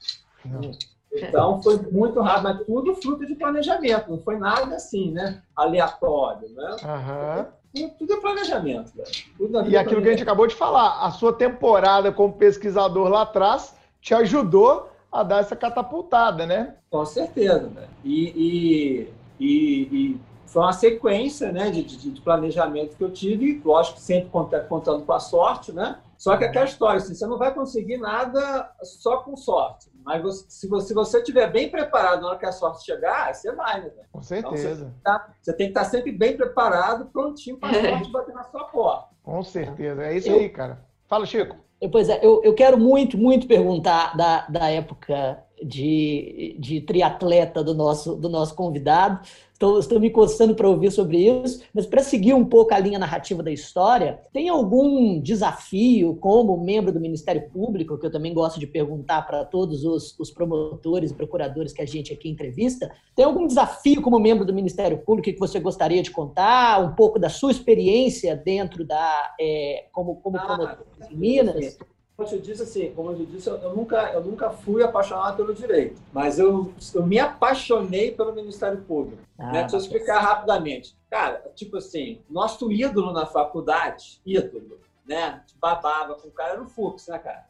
[1.12, 5.42] Então foi muito rápido, mas tudo fruto de planejamento, não foi nada assim, né?
[5.54, 6.76] Aleatório, né?
[6.82, 7.90] Uhum.
[7.98, 8.92] Tudo é planejamento,
[9.36, 13.08] Tudo é e aquilo que a gente acabou de falar, a sua temporada como pesquisador
[13.08, 16.76] lá atrás te ajudou a dar essa catapultada, né?
[16.90, 17.88] Com certeza, né?
[18.04, 23.60] E, e e, e foi uma sequência né, de, de, de, planejamento que eu tive,
[23.64, 24.30] lógico, sempre
[24.68, 25.98] contando com a sorte, né?
[26.16, 29.90] Só que aquela história, assim, você não vai conseguir nada só com sorte.
[30.04, 33.34] Mas você, se, você, se você estiver bem preparado na hora que a sorte chegar,
[33.34, 33.90] você vai, né?
[34.12, 34.84] Com certeza.
[34.84, 38.34] Então, você, tá, você, tem que estar sempre bem preparado, prontinho para a sorte bater
[38.34, 39.08] na sua porta.
[39.22, 40.04] Com certeza.
[40.04, 40.84] É isso eu, aí, cara.
[41.08, 41.56] Fala, Chico.
[41.90, 47.74] Pois é, eu, eu quero muito, muito perguntar da, da época de, de triatleta do
[47.74, 49.20] nosso, do nosso convidado.
[49.52, 52.98] Estou, estou me coçando para ouvir sobre isso, mas para seguir um pouco a linha
[52.98, 58.58] narrativa da história, tem algum desafio como membro do Ministério Público, que eu também gosto
[58.58, 63.24] de perguntar para todos os, os promotores e procuradores que a gente aqui entrevista, tem
[63.24, 67.28] algum desafio como membro do Ministério Público que você gostaria de contar, um pouco da
[67.28, 71.78] sua experiência dentro da, é, como, como ah, promotor em Minas?
[72.16, 75.52] Como eu disse, assim, como eu disse, eu, eu, nunca, eu nunca fui apaixonado pelo
[75.52, 79.20] direito, mas eu, eu me apaixonei pelo Ministério Público.
[79.36, 79.60] Ah, né?
[79.62, 80.96] Deixa eu explicar rapidamente.
[81.10, 85.42] Cara, tipo assim, nosso ídolo na faculdade, ídolo, né?
[85.60, 87.46] Babava com o cara era o Fux, né, cara?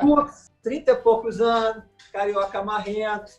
[0.00, 3.32] Fux, 30 e poucos anos, carioca marrento,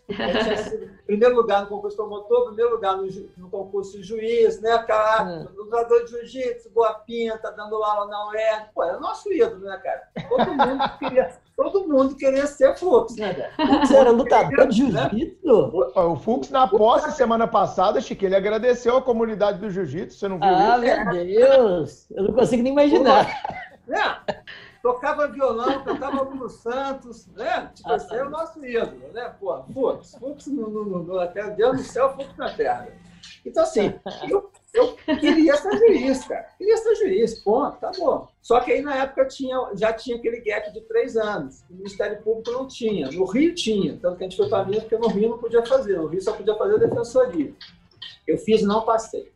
[1.05, 3.05] primeiro lugar no concurso promotor, primeiro lugar no,
[3.37, 5.47] no concurso de juiz, né, cara, hum.
[5.55, 10.01] lutador de jiu-jitsu, boa pinta, dando aula na UERJ, pô, era nosso ídolo, né, cara?
[10.27, 13.51] Todo mundo queria, todo mundo queria ser Fux, né, cara?
[13.79, 15.91] Fux era lutador de jiu-jitsu?
[15.95, 20.39] O Fux, na posse semana passada, Chique, ele agradeceu a comunidade do jiu-jitsu, você não
[20.39, 20.91] viu ah, isso?
[20.91, 23.27] Ah, meu Deus, eu não consigo nem imaginar.
[23.87, 24.33] É
[24.83, 27.71] tocava violão, cantava Bruno Santos, né?
[27.73, 29.33] Tipo, ah, esse é o nosso ídolo, né?
[29.39, 32.89] Pô, Fux, Fux no, no, no, até Deus no céu, Fux na terra.
[33.45, 33.93] Então, assim,
[34.29, 36.49] eu, eu queria ser juiz, cara.
[36.57, 38.27] Queria ser juiz, ponto, tá bom.
[38.41, 41.63] Só que aí, na época, tinha, já tinha aquele gap de três anos.
[41.69, 43.09] O Ministério Público não tinha.
[43.09, 43.97] No Rio tinha.
[44.01, 45.97] Tanto que a gente foi para Minas, porque no Rio não podia fazer.
[45.97, 47.53] No Rio só podia fazer a defensoria.
[48.27, 49.31] Eu fiz e não passei.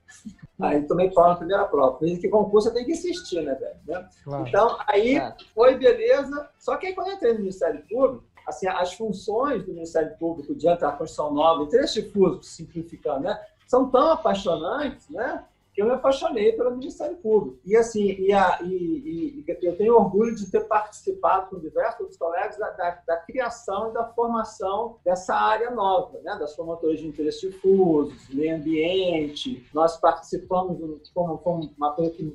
[0.59, 1.99] Aí tomei pau na primeira prova.
[1.99, 3.75] Fiz que concurso tem que insistir, né, velho?
[3.85, 4.09] Né?
[4.23, 4.47] Claro.
[4.47, 5.21] Então, aí
[5.53, 6.49] foi beleza.
[6.57, 10.55] Só que aí, quando eu entrei no Ministério Público, assim, as funções do Ministério Público
[10.55, 15.43] diante da Constituição Nova, em três difusos, simplificando, né, são tão apaixonantes, né,
[15.77, 17.59] que eu me apaixonei pelo Ministério Público.
[17.63, 22.57] E, assim, e, a, e, e eu tenho orgulho de ter participado com diversos colegas
[22.57, 27.47] da, da, da, criação e da formação dessa área nova, né, das formatorias de interesse
[27.47, 29.63] difusos, meio ambiente.
[29.71, 30.79] Nós participamos,
[31.13, 32.31] como, como uma coisa que me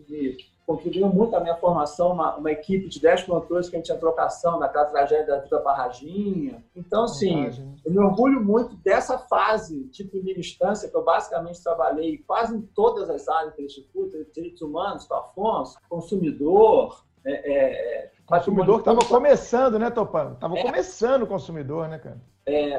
[0.76, 3.98] contribuiu muito à minha formação, uma, uma equipe de 10 promotores que a gente tinha
[3.98, 6.64] trocação daquela tragédia da Vida Barraginha.
[6.74, 7.50] Então, assim,
[7.84, 12.62] eu me orgulho muito dessa fase, tipo, primeira instância, que eu basicamente trabalhei quase em
[12.62, 18.90] todas as áreas do Instituto, direitos humanos, com Afonso, consumidor, é, é, é consumidor que
[18.90, 20.34] estava começando, né, Topano?
[20.34, 20.62] Estava é.
[20.62, 22.20] começando o consumidor, né, cara?
[22.44, 22.78] É,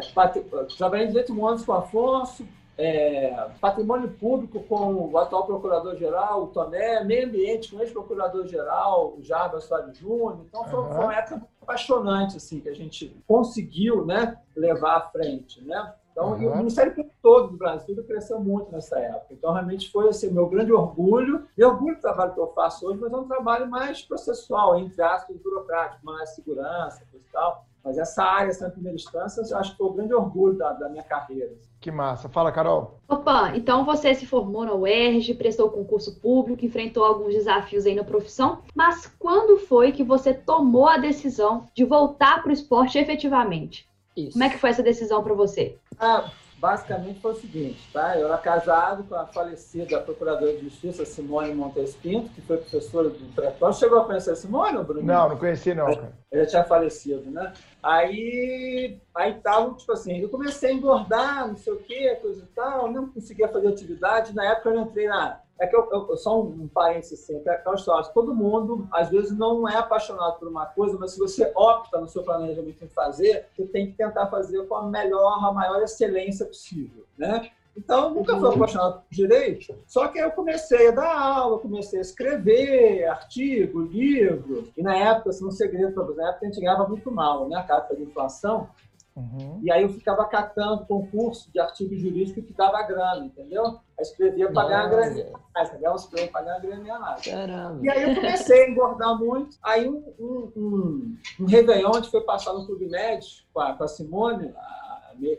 [0.77, 2.45] trabalhei em direitos humanos com Afonso,
[2.77, 9.23] é, patrimônio público com o atual procurador-geral, o Toné, meio ambiente com o ex-procurador-geral, o
[9.23, 10.39] Jarbas Soares Júnior.
[10.47, 10.93] Então, foi, uhum.
[10.93, 15.63] foi, uma época apaixonante assim, que a gente conseguiu né, levar à frente.
[15.63, 15.93] Né?
[16.11, 16.51] Então, uhum.
[16.51, 19.33] o Ministério Público todo do Brasil cresceu muito nessa época.
[19.33, 21.47] Então, realmente foi assim, meu grande orgulho.
[21.55, 25.01] E orgulho do trabalho que eu faço hoje, mas é um trabalho mais processual, entre
[25.01, 27.65] aspas, burocrático, mais segurança e tal.
[27.83, 30.87] Mas essa área, essa primeira instância, eu acho que foi o grande orgulho da, da
[30.87, 31.53] minha carreira.
[31.83, 32.29] Que massa.
[32.29, 32.97] Fala, Carol.
[33.09, 38.05] Opa, então você se formou na UERJ, prestou concurso público, enfrentou alguns desafios aí na
[38.05, 43.85] profissão, mas quando foi que você tomou a decisão de voltar para o esporte efetivamente?
[44.15, 44.31] Isso.
[44.31, 45.75] Como é que foi essa decisão para você?
[45.99, 46.31] Ah,
[46.63, 48.17] basicamente foi o seguinte, tá?
[48.17, 53.09] Eu era casado com a falecida procuradora de justiça Simone Montes Pinto, que foi professora
[53.09, 55.03] do pré Chegou a conhecer a Simone, Bruno?
[55.03, 56.13] Não, não conheci não, cara.
[56.31, 57.51] Ela tinha falecido, né?
[57.83, 62.55] Aí, aí tal, tipo assim, eu comecei a engordar, não sei o quê, coisa e
[62.55, 64.33] tal, não conseguia fazer atividade.
[64.33, 67.75] Na época eu entrei na é que eu, eu, só um, parênteses assim, é aquela
[67.75, 71.99] história, todo mundo, às vezes, não é apaixonado por uma coisa, mas se você opta
[71.99, 75.81] no seu planejamento em fazer, você tem que tentar fazer com a melhor, a maior
[75.81, 77.49] excelência possível, né?
[77.75, 82.03] Então, nunca fui apaixonado por direito, só que eu comecei a dar aula, comecei a
[82.03, 86.61] escrever artigo, livro, e na época, assim, um segredo para você, na época a gente
[86.61, 87.57] ganhava muito mal, né?
[87.57, 88.69] A carta de inflação,
[89.15, 89.59] Uhum.
[89.61, 93.79] E aí eu ficava catando concurso de artigo jurídico que dava grana, entendeu?
[94.03, 95.95] Aí escrevia para ganhar grana mais, entendeu?
[95.95, 97.21] Escrevia para ganhar grana mais.
[97.21, 97.79] Caramba.
[97.81, 99.57] E aí eu comecei a engordar muito.
[99.63, 103.73] Aí um, um, um, um Réveillon, a gente foi passar no Clube Med com a,
[103.73, 104.61] com a Simone, a,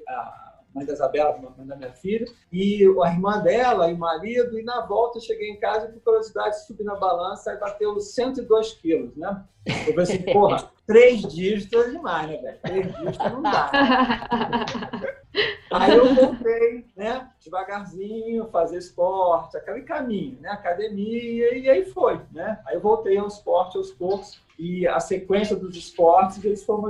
[0.09, 4.59] a mãe da Isabela, mãe da minha filha, e a irmã dela e o marido,
[4.59, 8.01] e na volta eu cheguei em casa e, por curiosidade, subi na balança e bateu
[8.01, 9.45] 102 quilos, né?
[9.87, 12.59] Eu pensei, porra, três dígitos é demais, né, velho?
[12.63, 13.71] Três dígitos não dá.
[15.75, 22.61] Aí eu voltei, né, devagarzinho, fazer esporte, aquele caminho, né, academia, e aí foi, né?
[22.67, 26.89] Aí eu voltei ao esporte aos poucos, e a sequência dos esportes, eles foram,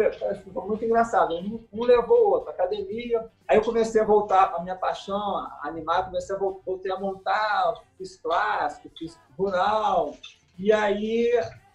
[0.53, 1.35] foram muito engraçados.
[1.73, 3.27] Um, levou o outro, academia.
[3.49, 7.75] Aí eu comecei a voltar, a minha paixão, a animar, comecei a voltei a montar,
[7.97, 10.15] fiz clássico, fiz rural.
[10.59, 11.31] E aí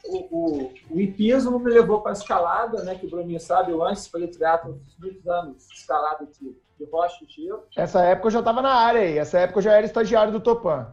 [0.06, 2.94] o, o, o hipismo me levou para a escalada, né?
[2.94, 7.32] Que o Bruninho sabe, eu antes fazia teatro muitos anos, escalada de, de rocha e
[7.32, 7.64] gelo.
[7.76, 10.40] Essa época eu já estava na área aí, essa época eu já era estagiário do
[10.40, 10.88] Topan.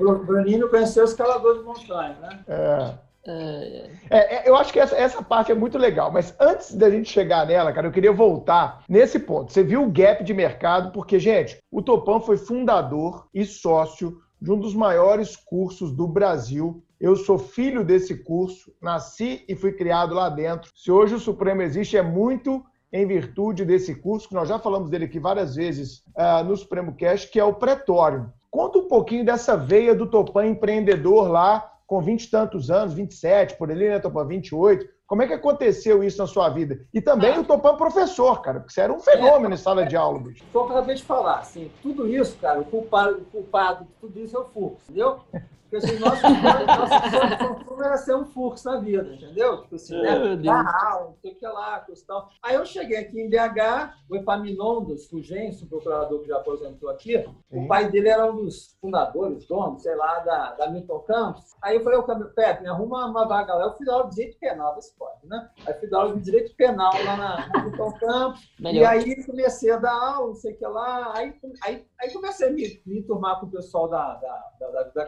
[0.00, 2.44] o Bruninho conheceu o escalador de montanha, né?
[2.48, 3.04] É.
[3.26, 7.10] É, é, eu acho que essa, essa parte é muito legal, mas antes da gente
[7.10, 9.50] chegar nela, cara, eu queria voltar nesse ponto.
[9.50, 14.52] Você viu o gap de mercado, porque, gente, o Topan foi fundador e sócio de
[14.52, 16.84] um dos maiores cursos do Brasil.
[17.00, 20.70] Eu sou filho desse curso, nasci e fui criado lá dentro.
[20.74, 22.62] Se hoje o Supremo existe, é muito
[22.94, 26.94] em virtude desse curso, que nós já falamos dele aqui várias vezes uh, no Supremo
[26.96, 28.32] Cash, que é o Pretório.
[28.48, 33.56] Conta um pouquinho dessa veia do Topan empreendedor lá com 20 e tantos anos, 27,
[33.56, 34.24] por ali, né, Topan?
[34.24, 34.88] 28.
[35.08, 36.86] Como é que aconteceu isso na sua vida?
[36.94, 37.40] E também ah.
[37.40, 40.44] o Topan professor, cara, porque você era um fenômeno é, em sala de aula, bicho.
[40.54, 44.36] Eu acabei de falar, assim, tudo isso, cara, o culpado, o culpado de tudo isso
[44.36, 45.18] é o Fux, entendeu?
[45.74, 49.62] Porque assim, nosso, nosso sonho era ser um furso na vida, entendeu?
[49.62, 50.36] Tipo assim, né?
[50.36, 52.30] Dar aula, não sei o que lá, coisa tal.
[52.42, 57.18] Aí eu cheguei aqui em BH, o Epaminondas Fulgêncio, o procurador que já aposentou aqui,
[57.18, 57.34] Sim.
[57.50, 61.56] o pai dele era um dos fundadores, donos, sei lá, da, da Milton Campos.
[61.60, 63.64] Aí eu falei, ô Pepe, me arruma uma vaga lá.
[63.64, 65.50] Eu fui dar aula de direito penal, desse pode, né?
[65.66, 68.52] Aí fui dar aula de direito penal lá na, na Milton Campos.
[68.60, 68.80] Melhor.
[68.80, 71.12] E aí comecei a dar aula, não sei o que lá.
[71.16, 71.34] Aí,
[71.64, 75.06] aí, aí comecei a me, me turmar com o pessoal da, da, da, da vida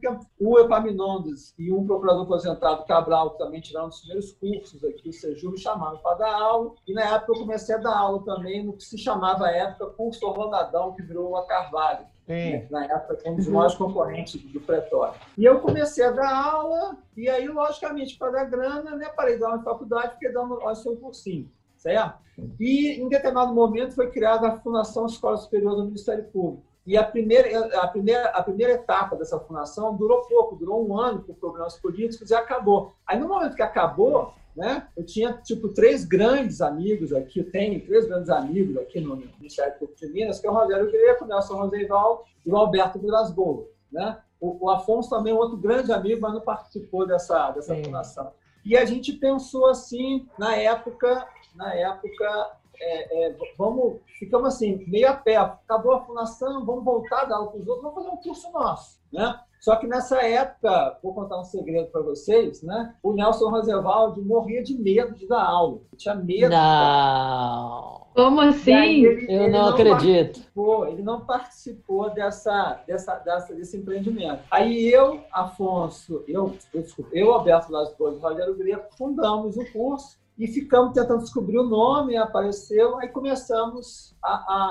[0.00, 0.20] acadêmica.
[0.38, 5.12] O Epaminondas e um procurador aposentado, Cabral, que também tiraram os primeiros cursos aqui, o
[5.12, 6.72] Seju, me chamaram para dar aula.
[6.86, 9.86] E na época eu comecei a dar aula também no que se chamava à época
[9.86, 12.06] curso Orlandadão, que virou a Carvalho.
[12.26, 12.66] Sim.
[12.70, 15.14] Na época, um dos maiores concorrentes do Pretório.
[15.36, 19.40] E eu comecei a dar aula, e aí, logicamente, para dar grana, né, parei de
[19.40, 22.20] dar aula na faculdade, fiquei dando aula seu cursinho, certo?
[22.58, 26.69] E, em determinado momento, foi criada a Fundação Escola Superior do Ministério Público.
[26.86, 31.22] E a primeira, a, primeira, a primeira etapa dessa fundação durou pouco, durou um ano
[31.22, 32.94] por problemas políticos e acabou.
[33.06, 37.84] Aí, no momento que acabou, né, eu tinha, tipo, três grandes amigos aqui, eu tenho
[37.84, 41.28] três grandes amigos aqui no Ministério Público de Minas, que é o Rogério Greco, o
[41.28, 43.66] Nelson Rosenval e o Alberto Vilas Boas.
[43.92, 44.18] Né?
[44.40, 48.32] O, o, Afonso também é outro grande amigo, mas não participou dessa, dessa fundação.
[48.64, 55.08] E a gente pensou assim, na época, na época é, é, vamos, ficamos assim, meio
[55.08, 58.16] a pé, acabou a fundação, vamos voltar dar aula para os outros, vamos fazer um
[58.16, 59.00] curso nosso.
[59.12, 59.38] Né?
[59.60, 62.94] Só que nessa época, vou contar um segredo para vocês, né?
[63.02, 65.80] O Nelson Roosevelt morria de medo de dar aula.
[65.98, 66.48] tinha medo.
[66.48, 68.06] Não.
[68.14, 69.04] Como assim?
[69.04, 70.40] Ele, Eu ele não, não acredito.
[70.88, 74.42] Ele não participou dessa, dessa, dessa, desse empreendimento.
[74.50, 79.72] Aí eu, Afonso, eu, eu, desculpa, eu Alberto Las Boas e Rogério Greco fundamos o
[79.72, 84.62] curso e ficamos tentando descobrir o nome, apareceu, aí começamos a, a,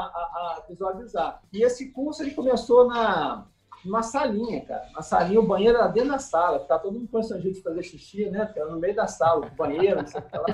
[0.58, 1.44] a, visualizar.
[1.54, 3.46] E esse curso ele começou na
[3.86, 4.88] uma salinha, cara.
[4.92, 6.60] Uma salinha, o banheiro era dentro da sala.
[6.60, 8.52] Ficava todo mundo constrangido de fazer xixi, né?
[8.54, 10.46] Era no meio da sala, o banheiro, não sei o que lá.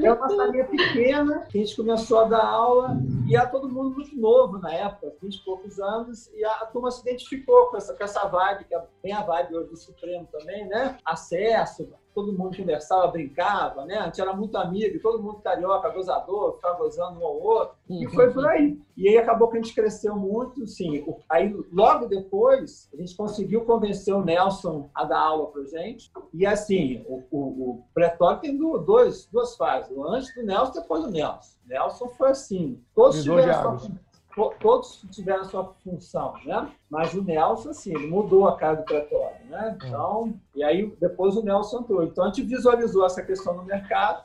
[0.00, 2.96] Era uma salinha pequena, que a gente começou a dar aula,
[3.28, 6.66] e era todo mundo muito novo na época, 20 e poucos anos, e a, a
[6.66, 9.76] turma se identificou com essa, com essa vibe, que é bem a vibe hoje do
[9.76, 10.96] Supremo também, né?
[11.04, 13.98] Acesso, todo mundo conversava, brincava, né?
[13.98, 18.06] A gente era muito amigo, todo mundo carioca, gozador, ficava gozando um ao outro, e
[18.06, 18.12] uhum.
[18.12, 18.78] foi por aí.
[18.96, 21.04] E aí acabou que a gente cresceu muito, sim.
[21.28, 26.44] Aí, logo depois, a gente conseguiu convencer o Nelson a dar aula pra gente, e
[26.44, 27.38] assim, o, o,
[27.70, 31.56] o Pretório tem dois, duas fases, antes do Nelson e depois do Nelson.
[31.66, 33.90] Nelson foi assim, todos tiveram sua
[34.60, 36.70] todos tiveram sua função, né?
[36.88, 39.76] Mas o Nelson, assim, ele mudou a cara do pretório, né?
[39.82, 39.86] É.
[39.86, 42.04] Então, e aí depois o Nelson entrou.
[42.04, 44.24] Então a gente visualizou essa questão no mercado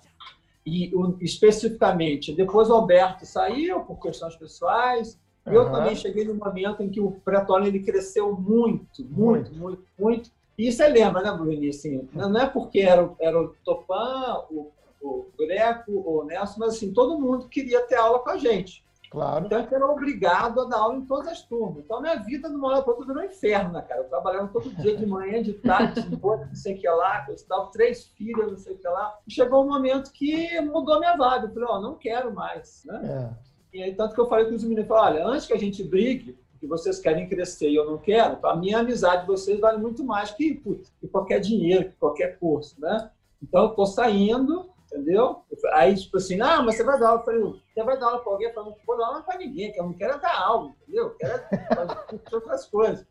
[0.66, 0.92] e
[1.22, 5.20] especificamente depois o Alberto saiu por questões pessoais.
[5.46, 5.54] Uhum.
[5.54, 9.84] Eu também cheguei no momento em que o pretório ele cresceu muito, muito, muito, muito.
[9.98, 10.32] muito.
[10.58, 11.70] E você lembra, né, Bruno?
[11.70, 16.94] Assim, não é porque era, era o Topan, o, o Greco, o Nelson, mas assim,
[16.94, 18.85] todo mundo queria ter aula com a gente.
[19.16, 19.46] Claro.
[19.46, 21.86] Então, eu era obrigado a dar aula em todas as turmas.
[21.86, 24.02] Então, minha vida, numa hora para outra, virou um inferno, né, cara?
[24.02, 27.26] Eu trabalhava todo dia, de manhã, de tarde, de noite, não sei o que lá,
[27.30, 29.18] eu estava três filhas, não sei o que lá.
[29.26, 31.48] E chegou um momento que mudou minha vaga.
[31.48, 33.32] Eu falei, ó, oh, não quero mais, né?
[33.74, 33.78] É.
[33.78, 35.82] E aí, tanto que eu falei com os meninos, falei, olha, antes que a gente
[35.82, 39.78] brigue, que vocês querem crescer e eu não quero, a minha amizade de vocês vale
[39.78, 43.10] muito mais que, putz, que qualquer dinheiro, que qualquer curso, né?
[43.42, 45.44] Então, eu estou saindo, entendeu?
[45.74, 47.22] Aí, tipo assim, ah, mas você vai dar aula.
[47.22, 48.48] Eu falei, você vai dar aula para alguém?
[48.48, 51.06] Eu falei, não vou dar aula para ninguém, que eu não quero dar aula, entendeu?
[51.06, 51.44] Eu quero
[51.76, 53.06] fazer outras coisas.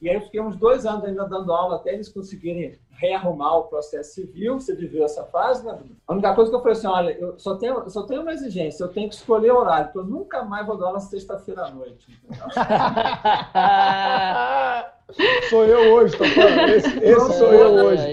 [0.00, 3.64] E aí eu fiquei uns dois anos ainda dando aula até eles conseguirem rearrumar o
[3.64, 4.58] processo civil.
[4.58, 5.78] Você viveu essa fase, né?
[6.08, 8.32] A única coisa que eu falei assim, olha, eu só tenho, eu só tenho uma
[8.32, 11.70] exigência, eu tenho que escolher horário, porque eu nunca mais vou dar aula sexta-feira à
[11.70, 12.18] noite.
[15.50, 16.70] sou eu hoje, tô falando.
[16.70, 18.06] Esse, esse sou eu hoje.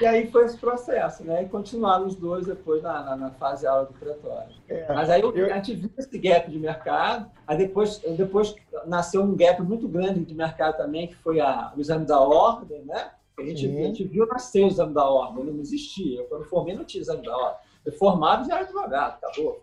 [0.00, 1.42] E aí foi esse processo, né?
[1.42, 4.54] E continuaram os dois depois na, na, na fase aula do pretório.
[4.68, 5.52] É, Mas aí eu, eu...
[5.52, 8.54] a gente viu esse gap de mercado, aí depois, depois
[8.86, 12.84] nasceu um gap muito grande de mercado também, que foi a, o exame da ordem,
[12.84, 13.10] né?
[13.38, 16.20] A gente, a gente viu nascer o exame da ordem, não existia.
[16.20, 17.60] Eu, quando formei, não tinha exame da ordem.
[17.84, 19.62] Eu formado já era advogado, acabou.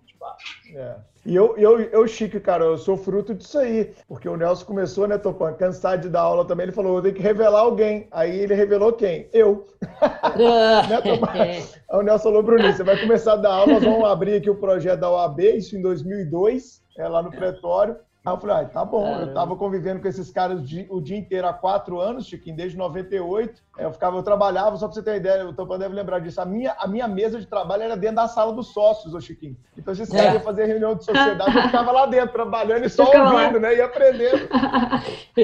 [0.73, 0.95] É.
[1.25, 3.91] E eu, eu, eu, Chique, cara, eu sou fruto disso aí.
[4.07, 6.65] Porque o Nelson começou, né, Topan, cansado de dar aula também.
[6.65, 8.07] Ele falou: eu tenho que revelar alguém.
[8.11, 9.27] Aí ele revelou quem?
[9.33, 9.65] Eu.
[10.37, 11.01] né,
[11.89, 14.49] Aí o Nelson falou: Bruninho, você vai começar a dar aula, nós vamos abrir aqui
[14.49, 17.95] o projeto da OAB, isso em 2002, é, lá no Pretório.
[18.25, 19.19] Aí eu falei, ah, tá bom.
[19.19, 20.59] Eu tava convivendo com esses caras
[20.89, 23.61] o dia inteiro há quatro anos, Chiquinho, desde 98.
[23.77, 26.41] Eu ficava, eu trabalhava, só pra você ter uma ideia, o Topã deve lembrar disso.
[26.41, 29.55] A minha, a minha mesa de trabalho era dentro da sala dos sócios, ô Chiquinho.
[29.77, 30.33] Então, esses caras é.
[30.33, 33.75] iam fazer reunião de sociedade, eu ficava lá dentro, trabalhando e só ouvindo, né?
[33.75, 34.49] E aprendendo.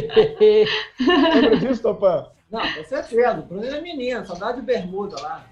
[0.99, 2.29] Lembra disso, Topã?
[2.49, 3.39] Não, com certeza.
[3.39, 5.45] O Bruno é menino, só dá de bermuda lá.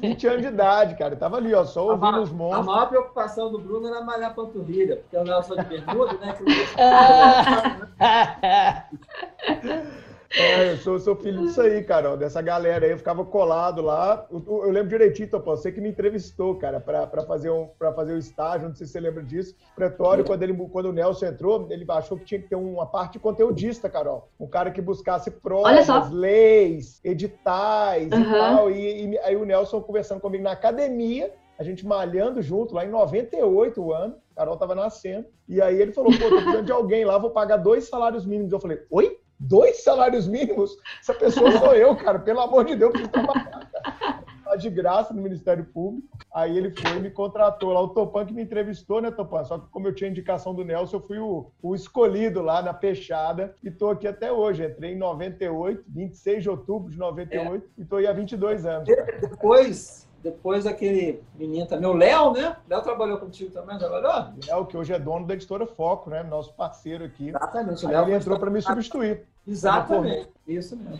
[0.00, 1.14] 20 anos de idade, cara.
[1.14, 2.68] Eu tava ali, ó, só ouvindo os monstros.
[2.68, 6.12] A maior preocupação do Bruno era malhar a panturrilha, porque eu não só de bermuda,
[6.14, 6.34] né?
[10.36, 12.90] É, eu sou, sou filho disso aí, Carol, dessa galera aí.
[12.90, 14.26] Eu ficava colado lá.
[14.30, 18.18] Eu, eu lembro direitinho, Topão, você que me entrevistou, cara, para fazer, um, fazer o
[18.18, 19.54] estágio, não sei se você lembra disso.
[19.76, 23.18] Pretório, quando, ele, quando o Nelson entrou, ele achou que tinha que ter uma parte
[23.18, 24.28] conteudista, Carol.
[24.38, 28.20] Um cara que buscasse provas, leis, editais uhum.
[28.20, 28.70] e tal.
[28.70, 32.90] E, e aí o Nelson conversando comigo na academia, a gente malhando junto, lá em
[32.90, 34.16] 98 anos.
[34.34, 35.26] Carol tava nascendo.
[35.48, 38.52] E aí ele falou, pô, tô precisando de alguém lá, vou pagar dois salários mínimos.
[38.52, 39.16] Eu falei, oi?
[39.38, 42.18] Dois salários mínimos, essa pessoa sou eu, cara.
[42.18, 44.24] Pelo amor de Deus, preciso trabalhar, cara.
[44.56, 46.06] De graça no Ministério Público.
[46.32, 47.80] Aí ele foi e me contratou lá.
[47.80, 49.44] O Topan que me entrevistou, né, Topan?
[49.44, 52.72] Só que como eu tinha indicação do Nelson, eu fui o, o escolhido lá na
[52.72, 54.64] fechada e tô aqui até hoje.
[54.64, 57.80] Entrei em 98, 26 de outubro de 98 é.
[57.80, 58.88] e tô aí há 22 anos.
[58.88, 59.18] Cara.
[59.20, 62.56] Depois depois aquele menino também, o Léo, né?
[62.66, 64.32] Léo trabalhou contigo também, trabalhou?
[64.46, 66.22] Léo, que hoje é dono da editora Foco, né?
[66.22, 67.28] Nosso parceiro aqui.
[67.28, 67.86] Exatamente.
[67.86, 69.26] Aí Léo ele entrou para me substituir.
[69.46, 70.30] Exatamente.
[70.48, 70.98] Isso mesmo.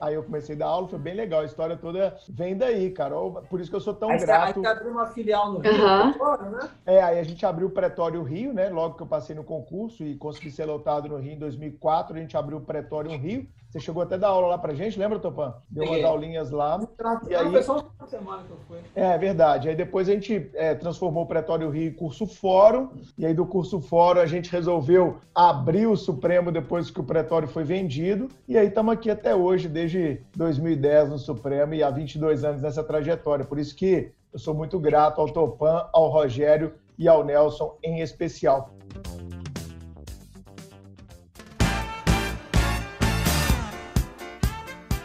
[0.00, 1.42] Aí eu comecei a dar aula, foi bem legal.
[1.42, 3.42] A história toda vem daí, Carol.
[3.50, 4.58] Por isso que eu sou tão aí grato.
[4.58, 6.50] Aí abriu uma filial no Rio, uhum.
[6.50, 6.70] né?
[6.86, 8.70] É, aí a gente abriu o Pretório Rio, né?
[8.70, 12.18] Logo que eu passei no concurso e consegui ser lotado no Rio em 2004, a
[12.18, 13.46] gente abriu o Pretório Rio.
[13.74, 15.52] Você chegou até a dar aula lá pra gente, lembra, Topan?
[15.68, 16.80] Deu umas aulinhas lá.
[17.28, 17.50] E aí...
[17.50, 18.78] Foi só uma semana que eu fui.
[18.94, 19.68] É, verdade.
[19.68, 23.44] Aí depois a gente é, transformou o Pretório Rio em curso fórum, e aí do
[23.44, 28.56] curso fórum a gente resolveu abrir o Supremo depois que o Pretório foi vendido, e
[28.56, 33.44] aí estamos aqui até hoje, desde 2010 no Supremo e há 22 anos nessa trajetória.
[33.44, 38.00] Por isso que eu sou muito grato ao Topan, ao Rogério e ao Nelson em
[38.02, 38.70] especial.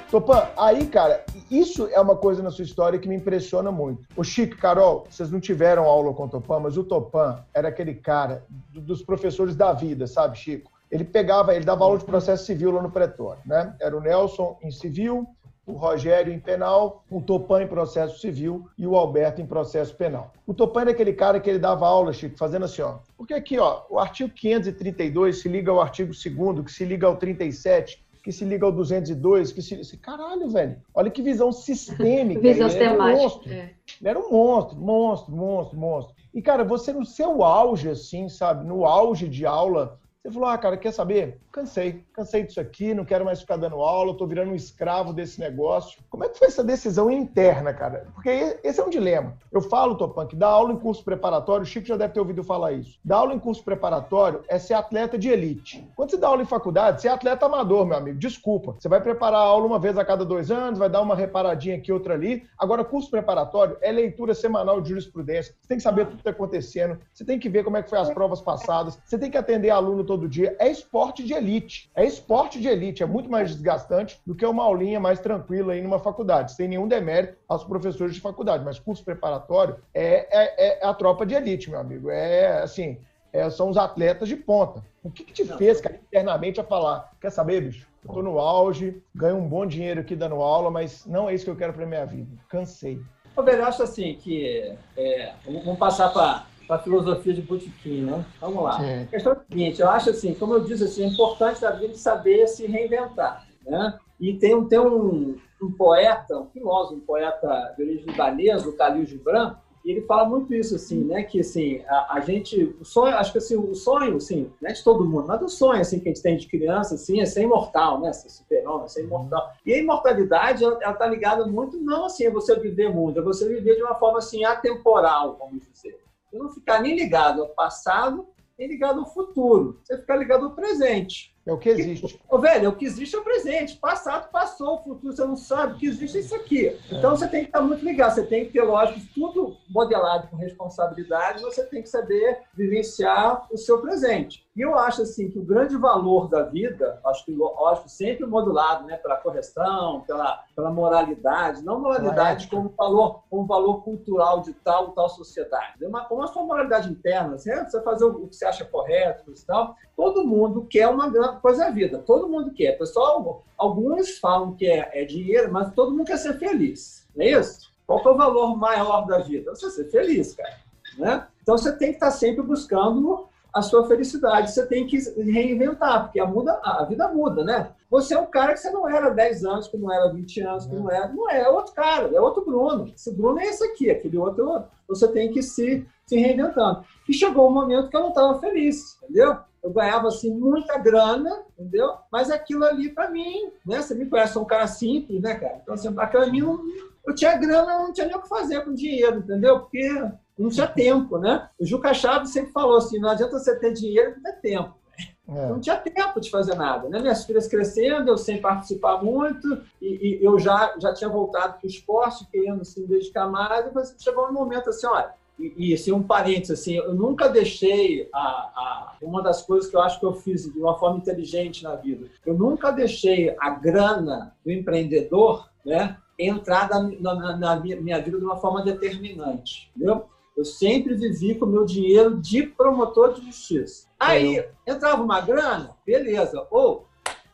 [0.09, 4.07] Topan, aí, cara, isso é uma coisa na sua história que me impressiona muito.
[4.17, 7.93] O Chico, Carol, vocês não tiveram aula com o Topan, mas o Topan era aquele
[7.93, 8.43] cara
[8.73, 10.71] dos professores da vida, sabe, Chico?
[10.89, 13.75] Ele pegava, ele dava aula de processo civil lá no Pretório, né?
[13.79, 15.27] Era o Nelson em civil,
[15.67, 20.33] o Rogério em penal, o Topan em processo civil e o Alberto em processo penal.
[20.47, 22.95] O Topan era aquele cara que ele dava aula, Chico, fazendo assim, ó.
[23.15, 27.15] Porque aqui, ó, o artigo 532 se liga ao artigo 2 que se liga ao
[27.15, 29.97] 37, que se liga ao 202, que se.
[29.97, 30.81] Caralho, velho.
[30.93, 32.41] Olha que visão sistêmica.
[32.41, 33.03] visão sistemática.
[33.03, 33.51] Era um monstro.
[33.51, 33.73] É.
[33.99, 36.15] Ele era um monstro, monstro, monstro, monstro.
[36.33, 38.67] E, cara, você no seu auge, assim, sabe?
[38.67, 41.39] No auge de aula, você falou, ah, cara, quer saber?
[41.49, 45.39] Cansei, cansei disso aqui, não quero mais ficar dando aula, tô virando um escravo desse
[45.39, 46.03] negócio.
[46.09, 48.05] Como é que foi essa decisão interna, cara?
[48.13, 49.37] Porque esse é um dilema.
[49.49, 52.43] Eu falo, Topan, que dar aula em curso preparatório, o Chico já deve ter ouvido
[52.43, 52.99] falar isso.
[53.03, 55.89] Dar aula em curso preparatório é ser atleta de elite.
[55.95, 58.19] Quando você dá aula em faculdade, você é atleta amador, meu amigo.
[58.19, 58.75] Desculpa.
[58.77, 61.77] Você vai preparar a aula uma vez a cada dois anos, vai dar uma reparadinha
[61.77, 62.43] aqui, outra ali.
[62.57, 65.55] Agora, curso preparatório é leitura semanal de jurisprudência.
[65.61, 67.89] Você tem que saber tudo que está acontecendo, você tem que ver como é que
[67.89, 70.55] foi as provas passadas, você tem que atender aluno todo dia.
[70.57, 71.91] É esporte de elite.
[71.95, 73.03] É esporte de elite.
[73.03, 76.87] É muito mais desgastante do que uma aulinha mais tranquila aí numa faculdade, sem nenhum
[76.87, 78.65] demérito aos professores de faculdade.
[78.65, 82.09] Mas curso preparatório é, é, é a tropa de elite, meu amigo.
[82.09, 82.97] É assim,
[83.31, 84.83] é, são os atletas de ponta.
[85.03, 87.11] O que, que te fez, cara, internamente a falar?
[87.21, 87.87] Quer saber, bicho?
[88.03, 91.45] Eu tô no auge, ganho um bom dinheiro aqui dando aula, mas não é isso
[91.45, 92.35] que eu quero para minha vida.
[92.49, 92.99] Cansei.
[93.37, 98.25] Eu acho assim que é, vamos passar para para a filosofia de Botequim, né?
[98.39, 98.85] Vamos lá.
[98.85, 99.03] É.
[99.03, 101.75] A questão é a seguinte, eu acho assim, como eu disse, assim, é importante a
[101.75, 103.97] gente saber se reinventar, né?
[104.19, 108.75] E tem, um, tem um, um poeta, um filósofo, um poeta de origem libanesa, o
[108.75, 111.23] Khalil Gibran, e ele fala muito isso, assim, né?
[111.23, 112.75] Que, assim, a, a, gente...
[112.81, 115.47] O sonho, acho que, assim, o sonho, assim, não é de todo mundo, mas o
[115.47, 118.11] sonho, assim, que a gente tem de criança, assim, é ser imortal, né?
[118.11, 119.53] Ser super-homem, ser imortal.
[119.65, 123.21] E a imortalidade, ela, ela tá ligada muito, não, assim, é você viver muito, é
[123.21, 125.97] você viver de uma forma, assim, atemporal, vamos dizer.
[126.31, 128.27] Não ficar nem ligado ao passado,
[128.57, 129.79] nem ligado ao futuro.
[129.83, 131.35] Você ficar ligado ao presente.
[131.45, 132.19] É o que existe.
[132.29, 133.77] Ô, velho, o que existe é o presente.
[133.77, 135.73] Passado passou, o futuro você não sabe.
[135.73, 136.77] O que existe é isso aqui.
[136.91, 138.13] Então você tem que estar muito ligado.
[138.13, 143.57] Você tem que ter, lógico, tudo modelado com responsabilidade, você tem que saber vivenciar o
[143.57, 144.47] seu presente.
[144.55, 148.85] E eu acho assim que o grande valor da vida, acho que lógico, sempre modulado,
[148.85, 154.91] né, pela correção, pela, pela moralidade, não moralidade como valor, como valor cultural de tal
[154.91, 158.65] tal sociedade, é uma como a sua moralidade interna, você fazer o que você acha
[158.65, 159.75] correto, e tal.
[159.95, 162.77] Todo mundo quer uma grande coisa da vida, todo mundo quer.
[162.77, 167.31] Pessoal, alguns falam que é, é dinheiro, mas todo mundo quer ser feliz, não é
[167.31, 167.69] isso?
[167.85, 169.49] Qual é o valor maior da vida?
[169.55, 170.59] Você ser feliz, cara.
[170.97, 171.27] Né?
[171.41, 174.51] Então você tem que estar sempre buscando a sua felicidade.
[174.51, 177.71] Você tem que reinventar, porque a, muda, a vida muda, né?
[177.89, 180.65] Você é um cara que você não era 10 anos, que não era 20 anos,
[180.67, 181.07] que não era.
[181.07, 182.91] Não é, é outro cara, é outro Bruno.
[182.95, 184.69] Esse Bruno é esse aqui, aquele outro é outro.
[184.87, 186.83] Você tem que se, se reinventando.
[187.07, 189.37] E chegou um momento que eu não estava feliz, entendeu?
[189.63, 191.93] Eu ganhava assim muita grana, entendeu?
[192.11, 193.81] Mas aquilo ali para mim, né?
[193.81, 195.59] Você me conhece, sou um cara simples, né, cara?
[195.61, 196.59] Então, assim, aquilo ali não,
[197.05, 199.59] eu tinha grana, não tinha nem o que fazer com dinheiro, entendeu?
[199.61, 199.89] Porque
[200.37, 201.49] não tinha tempo, né?
[201.59, 204.79] O Juca Chaves sempre falou assim: não adianta você ter dinheiro não ter tempo.
[205.27, 205.47] É.
[205.47, 206.99] Não tinha tempo de fazer nada, né?
[206.99, 211.65] Minhas filhas crescendo, eu sem participar muito, e, e eu já, já tinha voltado para
[211.65, 215.73] o esporte, querendo se dedicar mais, e assim, chegou um momento assim, olha, e, e
[215.73, 219.99] assim, um parênteses, assim, eu nunca deixei a, a, uma das coisas que eu acho
[219.99, 224.51] que eu fiz de uma forma inteligente na vida, eu nunca deixei a grana do
[224.51, 230.05] empreendedor, né, entrar na, na, na minha vida de uma forma determinante, entendeu?
[230.35, 233.89] Eu sempre vivi com o meu dinheiro de promotor de justiça.
[233.99, 236.47] Aí entrava uma grana, beleza.
[236.49, 236.87] Ou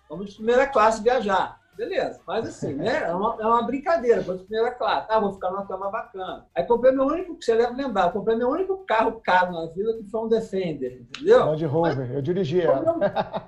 [0.10, 1.60] vamos de primeira classe viajar.
[1.78, 3.04] Beleza, mas assim, né?
[3.04, 5.08] É uma, é uma brincadeira, de primeira classe.
[5.10, 6.46] Ah, vou ficar numa cama bacana.
[6.56, 10.04] Aí comprei meu único, você deve lembrar, comprei meu único carro caro na vida, que
[10.04, 11.46] foi um Defender, entendeu?
[11.46, 12.94] Land Rover, eu dirigi ela.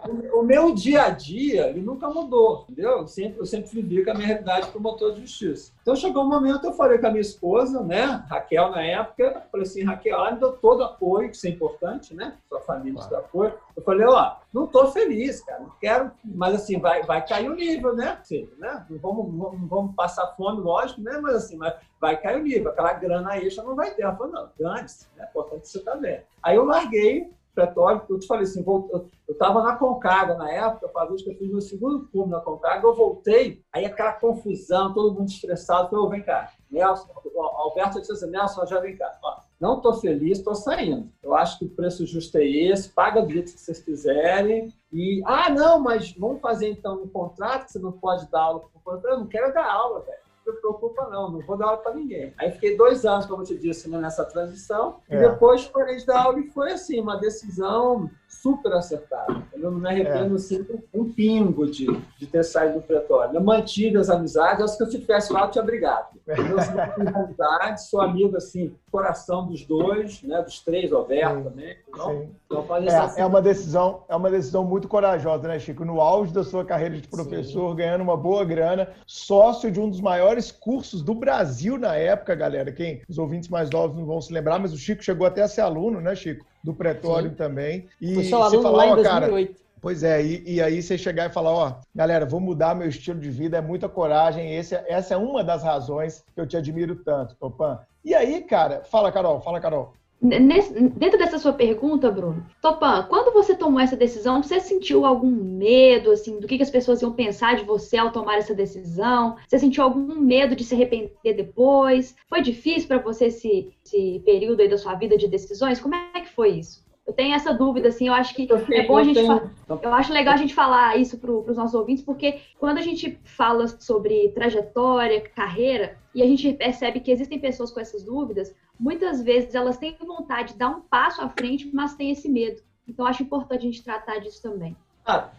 [0.07, 2.99] O meu, o meu, dia a dia, ele nunca mudou, entendeu?
[2.99, 5.71] Eu sempre, eu sempre vivi com a minha realidade como motor de justiça.
[5.81, 9.65] Então chegou um momento, eu falei com a minha esposa, né, Raquel na época, falei
[9.65, 12.33] assim, Raquel, ela me deu todo apoio, que isso é importante, né?
[12.49, 13.07] Sua família claro.
[13.07, 13.53] te dá apoio.
[13.75, 17.55] Eu falei, ó, não tô feliz, cara, não quero, mas assim, vai, vai cair o
[17.55, 18.19] nível, né?
[18.23, 18.85] Sim, né?
[18.89, 21.19] Não vamos, não vamos passar fome, lógico, né?
[21.21, 24.03] Mas assim, mas vai cair o nível, aquela grana extra não vai ter.
[24.03, 26.23] Ela falou, não, dane-se, é importante você vendo.
[26.41, 31.17] Aí eu larguei petróleo, eu te falei assim, eu estava na Concagua na época, fazia
[31.17, 35.27] que eu fiz meu segundo turno na Concagua, eu voltei, aí aquela confusão, todo mundo
[35.27, 39.77] estressado, eu falei, vem cá, Nelson, Alberto disse assim, Nelson, já vem cá, ó, não
[39.77, 41.09] estou feliz, estou saindo.
[41.21, 44.73] Eu acho que o preço justo é esse, paga do jeito que vocês quiserem.
[44.91, 48.63] E, ah, não, mas vamos fazer então um contrato que você não pode dar aula.
[49.03, 51.93] Eu não quero dar aula, velho não se preocupa não, não vou dar aula para
[51.93, 52.33] ninguém.
[52.37, 55.15] Aí fiquei dois anos, como eu te disse, né, nessa transição, é.
[55.15, 59.41] e depois parei de dar aula e foi assim, uma decisão super acertada.
[59.53, 60.35] Eu não me arrependo é.
[60.35, 63.35] assim, um pingo de, de ter saído do pretório.
[63.35, 66.17] Eu mantive as amizades, acho que se eu tivesse lá, eu tinha brigado.
[66.27, 71.77] Eu sou sou amigo assim, coração dos dois, né, dos três, Alberto também.
[71.87, 73.21] Então, então é, assim.
[73.21, 75.85] é, uma decisão, é uma decisão muito corajosa, né, Chico?
[75.85, 77.75] No auge da sua carreira de professor, Sim.
[77.77, 82.71] ganhando uma boa grana, sócio de um dos maiores cursos do Brasil na época, galera.
[82.73, 85.47] Quem os ouvintes mais novos não vão se lembrar, mas o Chico chegou até a
[85.47, 86.45] ser aluno, né, Chico?
[86.67, 87.35] Do Pretório Sim.
[87.35, 87.87] também.
[88.01, 89.53] E Foi seu aluno falou, lá em 2008.
[89.53, 92.89] Cara, Pois é, e, e, aí você chegar e falar, ó, galera, vou mudar meu
[92.89, 96.57] estilo de vida, é muita coragem, esse, essa é uma das razões que eu te
[96.57, 97.79] admiro tanto, Topan.
[98.03, 99.93] E aí, cara, fala, Carol, fala, Carol.
[100.19, 105.29] Nesse, dentro dessa sua pergunta, Bruno, Topan, quando você tomou essa decisão, você sentiu algum
[105.29, 109.37] medo, assim, do que, que as pessoas iam pensar de você ao tomar essa decisão?
[109.47, 112.15] Você sentiu algum medo de se arrepender depois?
[112.27, 115.79] Foi difícil para você esse, esse período aí da sua vida de decisões?
[115.79, 116.87] Como é que foi isso?
[117.07, 119.49] Eu tenho essa dúvida, assim, eu acho que eu é bom a gente tenho...
[119.81, 123.17] Eu acho legal a gente falar isso para os nossos ouvintes, porque quando a gente
[123.23, 129.21] fala sobre trajetória, carreira, e a gente percebe que existem pessoas com essas dúvidas, muitas
[129.21, 132.61] vezes elas têm vontade de dar um passo à frente, mas têm esse medo.
[132.87, 134.75] Então, acho importante a gente tratar disso também.
[135.05, 135.29] Ah,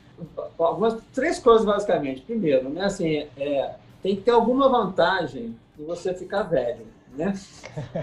[0.59, 2.21] algumas, três coisas, basicamente.
[2.23, 6.87] Primeiro, né, assim, é, tem que ter alguma vantagem em você ficar velho
[7.19, 7.35] né?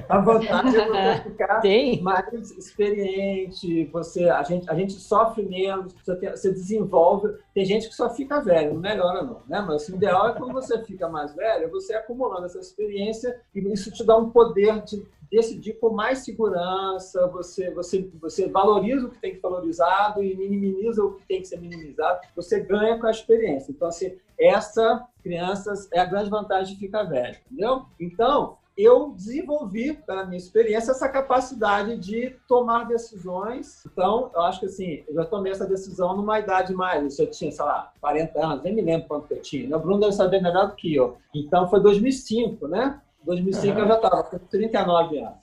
[0.09, 2.01] A vantagem é você ficar Tem.
[2.01, 7.33] mais experiente, você, a, gente, a gente sofre menos, você, tem, você, desenvolve.
[7.53, 9.61] Tem gente que só fica velho, não melhora não, né?
[9.61, 13.59] Mas assim, o ideal é quando você fica mais velho, você acumulando essa experiência e
[13.71, 19.09] isso te dá um poder de decidir com mais segurança, você, você, você valoriza o
[19.09, 22.99] que tem que ser valorizado e minimiza o que tem que ser minimizado, você ganha
[22.99, 23.71] com a experiência.
[23.71, 27.85] Então, assim, essa, crianças, é a grande vantagem de ficar velho, entendeu?
[27.99, 33.85] Então, eu desenvolvi, pela minha experiência, essa capacidade de tomar decisões.
[33.85, 37.17] Então, eu acho que assim, eu já tomei essa decisão numa idade mais.
[37.17, 39.75] Eu tinha, sei lá, 40 anos, nem me lembro quanto eu tinha.
[39.75, 41.17] O Bruno deve saber melhor do que eu.
[41.33, 43.01] Então, foi 2005, né?
[43.23, 45.37] 2005 eu já estava com 39 anos.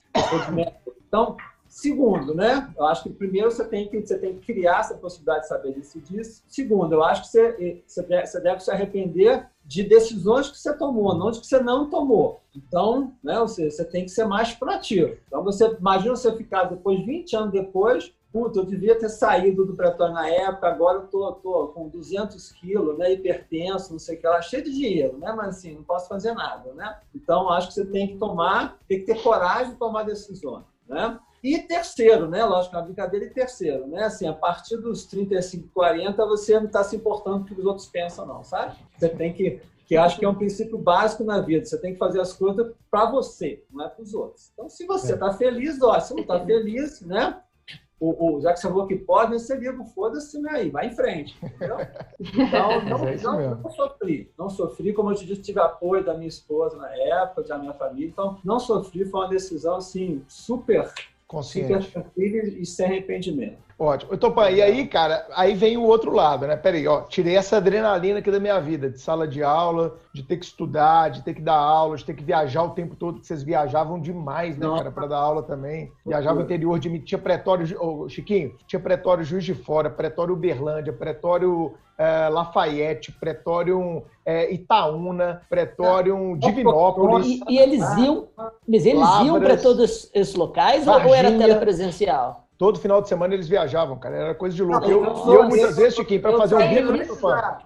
[1.09, 1.37] Então,
[1.73, 2.71] Segundo, né?
[2.77, 5.73] Eu acho que primeiro você tem que, você tem que criar essa possibilidade de saber
[5.73, 6.23] decidir.
[6.47, 11.31] Segundo, eu acho que você, você deve se arrepender de decisões que você tomou, não
[11.31, 12.43] de que você não tomou.
[12.55, 15.17] Então, né, você, você tem que ser mais proativo.
[15.27, 19.75] Então, você imagina você ficar depois, 20 anos depois, puta, eu devia ter saído do
[19.75, 24.21] pretório na época, agora eu tô, tô com 200 quilos, né, hipertenso, não sei o
[24.21, 26.99] que lá, cheio de dinheiro, né, mas assim, não posso fazer nada, né?
[27.15, 31.19] Então, acho que você tem que tomar, tem que ter coragem de tomar decisões, né?
[31.43, 32.45] E terceiro, né?
[32.45, 33.27] Lógico, uma brincadeira.
[33.27, 34.05] E terceiro, né?
[34.05, 37.67] Assim, a partir dos 35, 40, você não está se importando com o que os
[37.67, 38.77] outros pensam, não, sabe?
[38.97, 39.61] Você tem que.
[39.85, 41.67] Que acho que é um princípio básico na vida.
[41.67, 44.51] Você tem que fazer as coisas para você, não é para os outros.
[44.53, 45.33] Então, se você está é.
[45.35, 47.43] feliz, ó, se não está feliz, né?
[47.99, 50.51] O, o, já que você falou que pode, você liga, foda-se, né?
[50.53, 51.77] Aí, vai em frente, entendeu?
[52.19, 54.33] Então, não, é não, não, sofri.
[54.39, 57.75] Não sofri, como eu te disse, tive apoio da minha esposa na época, da minha
[57.75, 58.09] família.
[58.09, 60.91] Então, não sofri, foi uma decisão, assim, super
[61.33, 61.91] Consciente.
[62.17, 63.57] E sem arrependimento.
[63.79, 64.15] Ótimo.
[64.15, 66.57] Então, pai, e aí, cara, aí vem o outro lado, né?
[66.57, 70.37] Peraí, ó, tirei essa adrenalina aqui da minha vida, de sala de aula, de ter
[70.37, 73.27] que estudar, de ter que dar aula, de ter que viajar o tempo todo, que
[73.27, 74.77] vocês viajavam demais, né, Não.
[74.77, 75.91] cara, para dar aula também.
[76.07, 80.35] Viajava no interior de mim, tinha pretório, oh, Chiquinho, tinha pretório Juiz de Fora, pretório
[80.35, 87.27] Uberlândia, pretório é, Lafayette, pretório é, Itaúna, pretório Divinópolis.
[87.27, 88.29] E, e eles iam,
[88.67, 92.42] mas eles Lavras, iam para todos esses locais Varginha, ou era telepresencial?
[92.63, 94.15] Todo final de semana eles viajavam, cara.
[94.15, 94.89] Era coisa de louco.
[94.89, 96.93] eu, eu, eu muitas vezes, Chiquinho, para fazer um vídeo.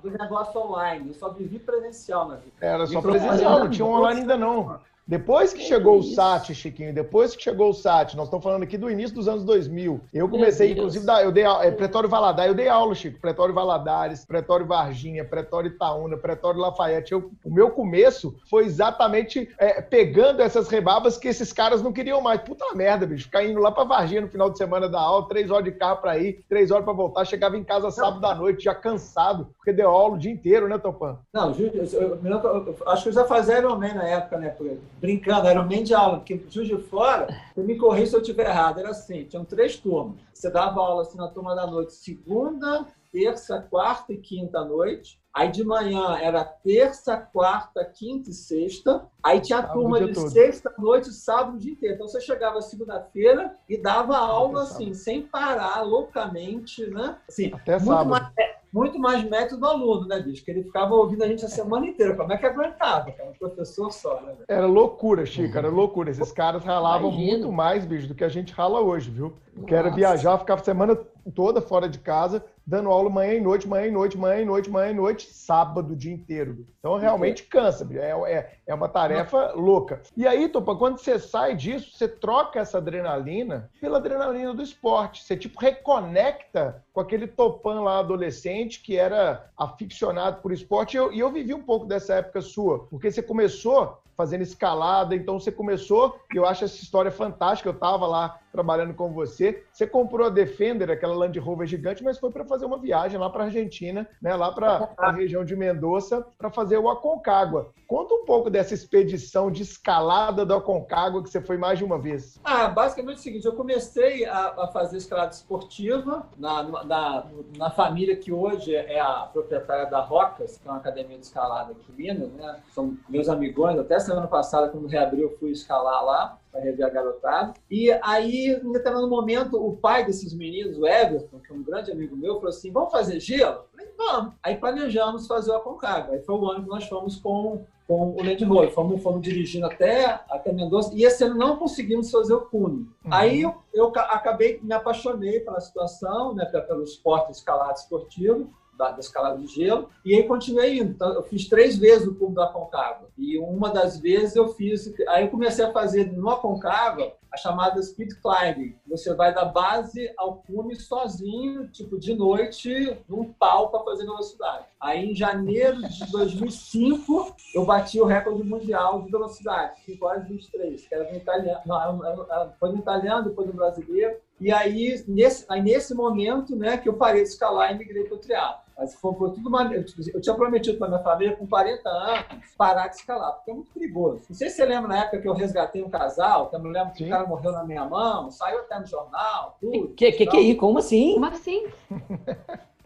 [0.03, 1.09] Do negócio online.
[1.09, 2.53] Eu só vivi presencial na vida.
[2.62, 4.80] Era só presencial, não tinha online ainda não.
[5.09, 8.76] Depois que chegou o SAT, Chiquinho, depois que chegou o SAT, nós estamos falando aqui
[8.76, 10.00] do início dos anos 2000.
[10.12, 13.20] Eu comecei, inclusive, eu dei é, Pretório Valadares, eu dei aula, Chico.
[13.20, 17.12] Pretório Valadares, Pretório Varginha, Pretório Itaúna, Pretório Lafayette.
[17.12, 22.20] Eu, o meu começo foi exatamente é, pegando essas rebabas que esses caras não queriam
[22.20, 22.40] mais.
[22.40, 23.26] Puta merda, bicho.
[23.26, 25.98] Ficar indo lá pra Varginha no final de semana da aula, três horas de carro
[25.98, 27.24] pra ir, três horas pra voltar.
[27.24, 30.78] Chegava em casa sábado à noite, já cansado, porque deu aula o dia inteiro, né,
[30.78, 31.16] Topan?
[31.32, 34.57] Não, eu, eu, eu, acho que eu já fazia Ironman na época, né?
[34.99, 38.20] Brincando, era um meio de aula, porque Juiz de Fora, você me corrija se eu
[38.20, 40.16] estiver errado, era assim, tinham três turmas.
[40.32, 45.20] Você dava aula assim na turma da noite, segunda, terça, quarta e quinta noite.
[45.37, 49.05] Aí de manhã era terça, quarta, quinta e sexta.
[49.22, 50.30] Aí tinha a turma de todo.
[50.30, 51.95] sexta noite, sábado o dia inteiro.
[51.95, 57.18] Então você chegava segunda-feira e dava aula assim, sem parar, loucamente, né?
[57.28, 58.09] Assim, Até muito sábado.
[58.09, 60.43] Mais, muito mais método do aluno, né, bicho?
[60.43, 62.16] Que ele ficava ouvindo a gente a semana inteira.
[62.16, 63.12] Como é que aguentava?
[63.12, 63.28] Cara?
[63.28, 64.37] Um professor só, né?
[64.49, 66.11] Era loucura, Chico, era loucura.
[66.11, 67.32] Esses caras ralavam Imagina.
[67.32, 69.37] muito mais, bicho, do que a gente rala hoje, viu?
[69.66, 70.99] Que era viajar, ficava a semana
[71.34, 74.68] toda fora de casa, dando aula manhã e noite, manhã e noite, manhã e noite,
[74.68, 76.66] manhã e noite, sábado o dia inteiro.
[76.80, 80.02] Então realmente cansa, é, é, é uma tarefa louca.
[80.16, 85.22] E aí, Topa, quando você sai disso, você troca essa adrenalina pela adrenalina do esporte.
[85.22, 90.94] Você tipo reconecta com aquele Topan lá adolescente que era aficionado por esporte.
[90.94, 95.14] E eu, e eu vivi um pouco dessa época sua, porque você começou fazendo escalada,
[95.14, 99.62] então você começou, eu acho essa história fantástica, eu estava lá trabalhando com você.
[99.70, 103.28] Você comprou a Defender, aquela Land Rover gigante, mas foi para fazer uma viagem lá
[103.28, 107.70] para a Argentina, né, lá para a região de Mendoza, para fazer o Aconcagua.
[107.86, 111.98] Conta um pouco dessa expedição de escalada do Aconcagua que você foi mais de uma
[111.98, 112.40] vez.
[112.42, 117.26] Ah, basicamente é o seguinte, eu comecei a, a fazer escalada esportiva na, na,
[117.57, 121.72] na, família que hoje é a proprietária da Rocas, que é uma academia de escalada
[121.72, 122.61] aqui em Minas, né?
[122.70, 126.90] São meus amigões, até semana passada, quando reabriu, eu fui escalar lá para rever a
[126.90, 127.54] garotada.
[127.70, 131.92] E aí, em determinado momento, o pai desses meninos, o Everton, que é um grande
[131.92, 133.57] amigo meu, falou assim: vamos fazer gelo?
[133.57, 134.34] Eu falei, vamos.
[134.42, 136.14] Aí planejamos fazer o Aconcagua.
[136.14, 138.72] Aí foi o ano que nós fomos com com o Land Rover.
[138.72, 142.78] Fomos, fomos dirigindo até, até Mendoza e esse ano não conseguimos fazer o Cune.
[142.78, 142.88] Uhum.
[143.09, 149.01] Aí eu, eu, acabei, me apaixonei pela situação, né, pelo esporte escalado esportivo da, da,
[149.01, 150.91] escalada de gelo, e aí continuei indo.
[150.91, 154.93] Então, eu fiz três vezes o cubo da Concagua, e uma das vezes eu fiz,
[155.09, 158.74] aí eu comecei a fazer no Aconcagua a chamada speed climbing.
[158.89, 164.64] Você vai da base ao cume sozinho, tipo de noite, num pau para fazer velocidade.
[164.81, 170.87] Aí em janeiro de 2005 eu bati o recorde mundial de velocidade, 5 horas 23,
[170.87, 174.16] que era no italiano, não, foi no italiano, depois no brasileiro.
[174.41, 178.16] E aí nesse, aí, nesse momento, né, que eu parei de escalar e migrei para
[178.16, 178.65] o triatlo.
[178.77, 179.87] Mas foi, foi tudo maneiro.
[180.12, 182.24] Eu tinha prometido para minha família, com 40 anos,
[182.59, 184.22] parar de escalar, porque é muito perigoso.
[184.29, 186.70] Não sei se você lembra na época que eu resgatei um casal, que eu me
[186.70, 187.07] lembro que Sim.
[187.07, 189.89] o cara morreu na minha mão, saiu até no jornal, tudo.
[189.95, 190.55] Que que, que aí?
[190.55, 191.14] Como assim?
[191.14, 191.66] Como assim?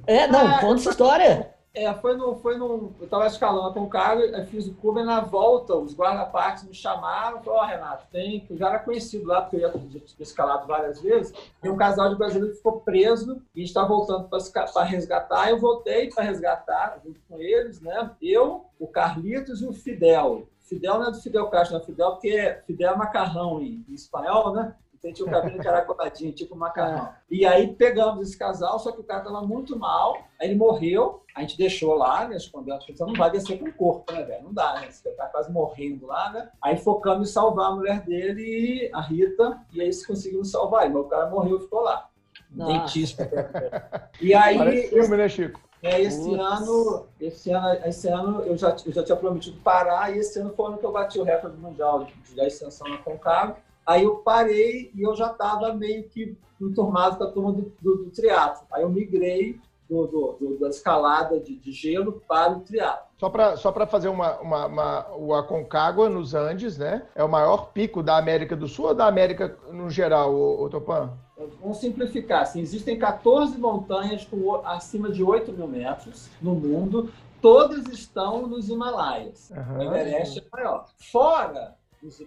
[0.06, 1.54] É, não, ah, conta essa história.
[1.72, 5.04] É, foi no, foi no, eu estava escalando com o cara, eu fiz o e
[5.04, 9.42] na volta os guarda-parques me chamaram, ó, oh, Renato, tem, eu já era conhecido lá,
[9.42, 13.40] porque eu já tinha escalado várias vezes, tem um casal de brasileiros que ficou preso
[13.54, 18.10] e está voltando para resgatar, eu voltei para resgatar junto com eles, né?
[18.20, 20.48] Eu, o Carlitos e o Fidel.
[20.58, 23.94] Fidel não é do Fidel Castro, não é Fidel, porque Fidel é macarrão em, em
[23.94, 24.74] espanhol, né?
[25.00, 27.06] Tinha o cabelo encaracoladinho, tipo macarrão.
[27.06, 27.14] É.
[27.30, 31.22] E aí pegamos esse casal, só que o cara estava muito mal, aí ele morreu,
[31.34, 32.36] a gente deixou lá, né?
[32.36, 34.44] Escondeu, você não vai descer com o corpo, né, velho?
[34.44, 34.90] Não dá, né?
[34.90, 36.50] Você tá quase morrendo lá, né?
[36.60, 40.92] Aí focamos em salvar a mulher dele, a Rita, e aí conseguimos salvar ele.
[40.94, 42.08] Mas o cara morreu e ficou lá.
[42.50, 43.30] Dentista.
[44.20, 44.58] E aí.
[44.58, 45.60] Parece filme, né, Chico?
[45.82, 50.18] É, esse ano, esse ano, esse ano eu já, eu já tinha prometido parar e
[50.18, 52.98] esse ano foi o ano que eu bati o recorde mundial de, de extensão na
[52.98, 53.56] Concavo.
[53.90, 58.04] Aí eu parei e eu já estava meio que enturmado com a turma do, do,
[58.04, 58.64] do triatlo.
[58.70, 63.06] Aí eu migrei do, do, da escalada de, de, gelo para o triatlo.
[63.18, 67.02] Só para só fazer uma, uma, uma, o Aconcagua nos Andes, né?
[67.16, 70.70] É o maior pico da América do Sul ou da América no geral, o, o
[70.70, 71.12] Topan?
[71.60, 72.42] Vamos simplificar.
[72.42, 77.10] Assim, existem 14 montanhas com acima de 8 mil metros no mundo.
[77.42, 79.50] Todas estão nos Himalaias.
[79.50, 79.78] Uhum.
[79.78, 80.86] O Everest é maior.
[81.10, 81.79] Fora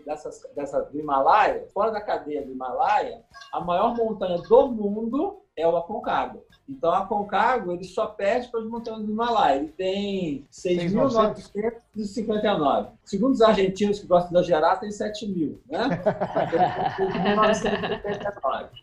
[0.06, 5.68] dessas, dessa, do Himalaia, fora da cadeia do Himalaia, a maior montanha do mundo é
[5.68, 6.42] o Aconcagua.
[6.68, 9.60] Então, a Aconcagua, ele só perde para as montanhas do Himalaia.
[9.60, 12.88] Ele tem 6.959.
[13.04, 16.02] Segundo os argentinos que gostam de exagerar, tem 7 mil, né?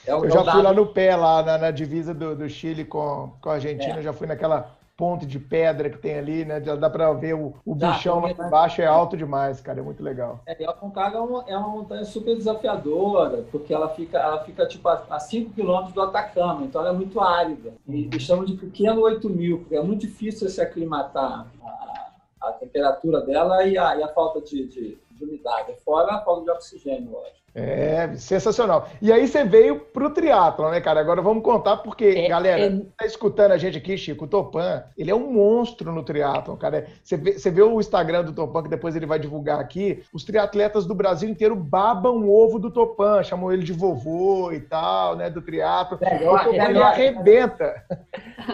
[0.07, 3.33] É eu já fui lá no pé, lá na, na divisa do, do, Chile com,
[3.41, 4.03] com a Argentina, é.
[4.03, 6.63] já fui naquela ponte de pedra que tem ali, né?
[6.63, 10.03] Já dá para ver o, o bichão lá embaixo, é alto demais, cara, é muito
[10.03, 10.41] legal.
[10.45, 14.67] É, a Concagua é uma, é uma montanha super desafiadora, porque ela fica, ela fica
[14.67, 17.73] tipo a 5 quilômetros do Atacama, então ela é muito árida.
[17.89, 22.53] E, e chamam de pequeno 8 mil, porque é muito difícil se aclimatar a, a
[22.53, 26.51] temperatura dela e a, e a falta de, de, de umidade, fora a falta de
[26.51, 27.41] oxigênio, lógico.
[27.53, 28.89] É, sensacional.
[29.03, 31.01] E aí você veio pro triatlo, né, cara?
[31.01, 32.81] Agora vamos contar, porque, é, galera, é...
[32.97, 36.87] tá escutando a gente aqui, Chico, o Topan, ele é um monstro no triatlo, cara.
[37.03, 40.23] Você vê, você vê o Instagram do Topan, que depois ele vai divulgar aqui, os
[40.23, 45.17] triatletas do Brasil inteiro babam o ovo do Topan, chamam ele de vovô e tal,
[45.17, 45.99] né, do triatlo.
[46.01, 47.83] É, o Topan, ele arrebenta.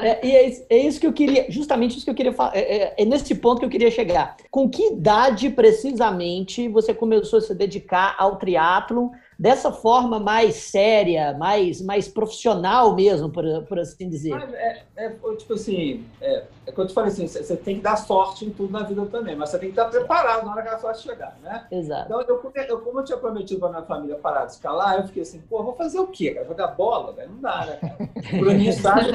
[0.02, 2.60] É, e é, é, isso que eu queria, justamente isso que eu queria falar, é,
[2.60, 4.36] é, é nesse ponto que eu queria chegar.
[4.50, 10.54] Com que idade, precisamente, você começou a se dedicar ao triatlo triatlon dessa forma mais
[10.54, 14.34] séria, mais, mais profissional mesmo, por, por assim dizer.
[14.54, 17.96] É, é, tipo assim, é, é que eu te falei assim, você tem que dar
[17.96, 20.68] sorte em tudo na vida também, mas você tem que estar preparado na hora que
[20.68, 21.66] a sorte chegar, né?
[21.70, 22.06] Exato.
[22.06, 25.22] Então, eu, eu como eu tinha prometido para minha família parar de escalar, eu fiquei
[25.22, 26.46] assim, pô, vou fazer o quê, cara?
[26.46, 27.12] Jogar bola?
[27.12, 27.30] Véio?
[27.30, 27.96] Não dá, né, cara?
[28.40, 29.12] Bruninho sabe,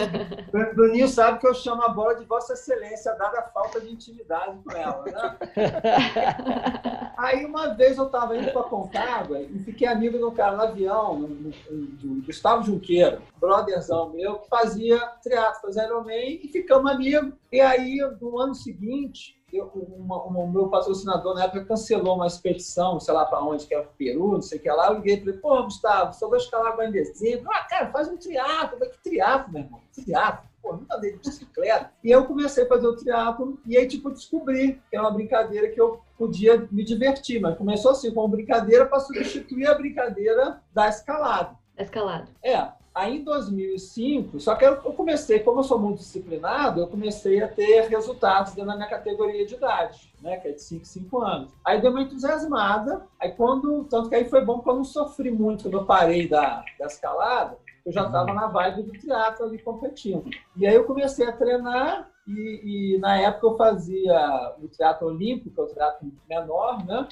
[0.73, 4.57] Bruninho sabe que eu chamo a bola de Vossa Excelência, dada a falta de intimidade
[4.63, 5.37] com ela, né?
[7.17, 10.63] Aí, uma vez eu estava indo para Concagua e fiquei amigo amigo no cara no
[10.63, 17.33] avião, do Gustavo Junqueiro, brotherzão meu, que fazia teatro, fazia Ironman, e ficamos amigos.
[17.51, 22.27] E aí, no ano seguinte, eu, uma, uma, o meu patrocinador na época cancelou uma
[22.27, 24.87] expedição, sei lá para onde, que era Peru, não sei o que lá.
[24.87, 27.49] Eu liguei para ele, pô, Gustavo, só vou escalar agora em dezembro.
[27.51, 28.79] Ah, cara, faz um triatlo.
[28.79, 29.81] Que triatlo, meu irmão?
[29.93, 30.49] Triatlo.
[30.61, 31.91] Pô, nunca andei de bicicleta.
[32.03, 35.69] E eu comecei a fazer o triatlo e aí, tipo, descobri que era uma brincadeira
[35.69, 37.41] que eu podia me divertir.
[37.41, 41.57] Mas começou assim, com uma brincadeira para substituir a brincadeira da escalada.
[41.77, 42.29] Escalada.
[42.43, 42.71] É.
[42.93, 47.47] Aí em 2005, só que eu comecei, como eu sou muito disciplinado, eu comecei a
[47.47, 51.53] ter resultados dentro da minha categoria de idade, né, que é de 5, 5 anos.
[51.63, 55.31] Aí deu uma entusiasmada, aí quando, tanto que aí foi bom porque eu não sofri
[55.31, 59.57] muito quando eu parei da, da escalada, eu já estava na vibe do teatro ali
[59.57, 60.29] competindo.
[60.55, 65.49] E aí eu comecei a treinar e, e na época eu fazia o teatro olímpico,
[65.55, 67.07] que é o teatro menor, né?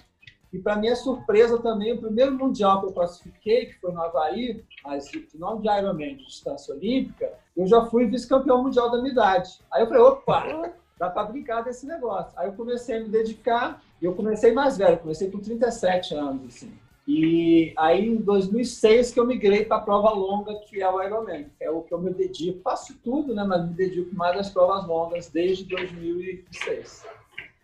[0.51, 4.63] E para minha surpresa também, o primeiro mundial que eu classifiquei, que foi no Havaí,
[4.83, 9.59] mas nome de Ironman, de distância olímpica, eu já fui vice-campeão mundial da minha idade.
[9.71, 12.37] Aí eu falei, opa, dá para brincar desse negócio.
[12.37, 16.55] Aí eu comecei a me dedicar, e eu comecei mais velho, comecei com 37 anos,
[16.55, 16.73] assim.
[17.11, 21.47] E aí, em 2006, que eu migrei para a prova longa, que é o Ironman.
[21.59, 22.61] É o que eu me dedico.
[22.61, 23.43] Faço tudo, né?
[23.43, 27.07] Mas me dedico mais às provas longas desde 2006.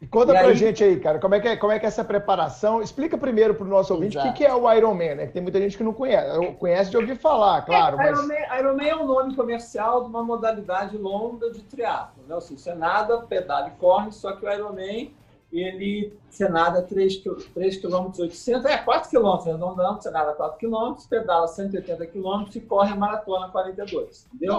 [0.01, 0.55] E conta e pra aí...
[0.55, 2.81] gente aí, cara, como é, que é, como é que é essa preparação?
[2.81, 4.29] Explica primeiro pro nosso ouvinte Exato.
[4.29, 5.27] o que é o Ironman, né?
[5.27, 6.53] Que tem muita gente que não conhece.
[6.59, 7.99] Conhece de ouvir falar, claro.
[7.99, 8.19] É, mas...
[8.19, 12.35] Ironman, Ironman é o um nome comercial de uma modalidade longa de triatlo, né?
[12.35, 15.13] Ou seja, você nada, pedala e corre, só que o Ironman
[15.59, 21.47] ele você nada 3 km 800, é 4 km arredondando, você nada 4 km, pedala
[21.47, 24.57] 180 km e corre a maratona 42, entendeu?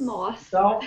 [0.00, 0.46] Nossa!
[0.46, 0.80] Então,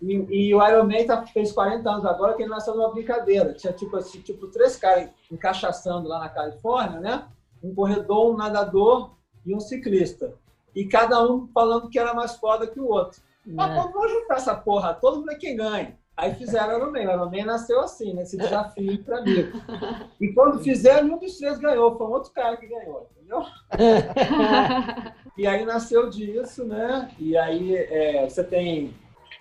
[0.00, 3.52] e, e o Ironman tá, fez 40 anos agora que ele nasceu numa brincadeira.
[3.54, 7.26] Tinha tipo assim, tipo três caras encaixaçando lá na Califórnia, né?
[7.62, 9.10] Um corredor, um nadador
[9.44, 10.32] e um ciclista.
[10.74, 13.20] E cada um falando que era mais foda que o outro.
[13.44, 13.74] Mas é.
[13.74, 15.98] vamos juntar essa porra toda para quem ganha.
[16.20, 17.06] Aí fizeram o Ironman.
[17.06, 19.50] O Ironman nasceu assim, nesse desafio para mim.
[20.20, 21.96] E quando fizeram, um dos três ganhou.
[21.96, 23.42] Foi um outro cara que ganhou, entendeu?
[25.34, 27.10] e aí nasceu disso, né?
[27.18, 28.94] E aí é, você tem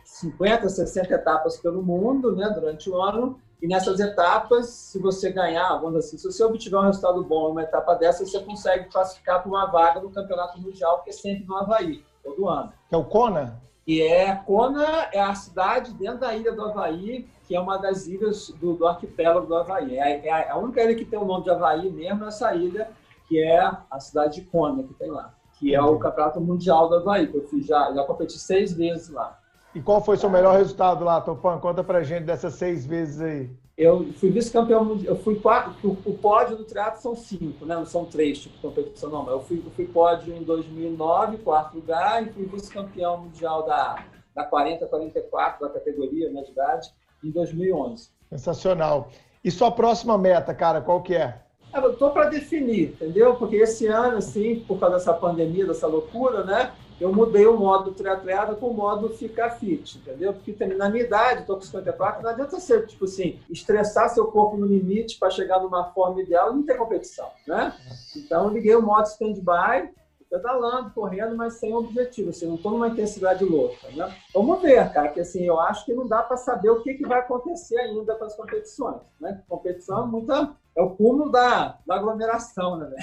[0.06, 2.50] 50, 60 etapas pelo mundo, né?
[2.50, 3.38] Durante o ano.
[3.62, 7.52] E nessas etapas, se você ganhar, vamos assim, se você obtiver um resultado bom em
[7.52, 11.46] uma etapa dessa, você consegue classificar para uma vaga no Campeonato Mundial, que é sempre
[11.46, 12.72] no Havaí, todo ano.
[12.88, 13.62] Que é o Kona?
[13.90, 18.06] E é Kona é a cidade dentro da ilha do Havaí, que é uma das
[18.06, 19.98] ilhas do, do arquipélago do Havaí.
[19.98, 22.92] É, é, a única ilha que tem o nome de Havaí mesmo, essa ilha,
[23.28, 25.34] que é a cidade de Kona, que tem lá.
[25.58, 29.10] Que é o Campeonato Mundial do Havaí, que eu fiz já, já competi seis vezes
[29.10, 29.40] lá.
[29.74, 31.58] E qual foi seu melhor resultado lá, Topan?
[31.58, 33.50] Conta pra gente dessas seis vezes aí.
[33.80, 35.16] Eu fui vice-campeão mundial.
[35.16, 35.98] Eu fui quatro.
[36.06, 37.76] O, pódio do triatlo são cinco, né?
[37.76, 39.24] Não são três tipo de competição, não.
[39.24, 44.04] Mas eu fui, eu fui pódio em 2009, quarto lugar, e fui vice-campeão mundial da,
[44.36, 46.90] da 40 44 da categoria, né, de idade,
[47.24, 48.10] em 2011.
[48.30, 49.08] Sensacional.
[49.42, 51.40] E sua próxima meta, cara, qual que é?
[51.74, 53.36] Eu tô para definir, entendeu?
[53.36, 56.74] Porque esse ano, assim, por causa dessa pandemia, dessa loucura, né?
[57.00, 60.34] Eu mudei o modo triatleta com o modo ficar fit, entendeu?
[60.34, 64.28] Porque também na minha idade, estou com 54, não adianta ser, tipo assim, estressar seu
[64.28, 67.74] corpo no limite para chegar numa forma ideal e não ter competição, né?
[68.16, 69.90] Então, eu liguei o modo stand-by,
[70.30, 74.14] pedalando, correndo, mas sem objetivo, assim, não estou numa intensidade louca, né?
[74.34, 77.08] Vamos ver, cara, que assim, eu acho que não dá para saber o que, que
[77.08, 79.42] vai acontecer ainda com as competições, né?
[79.48, 82.94] Competição é muita, é o cúmulo da, da aglomeração, né,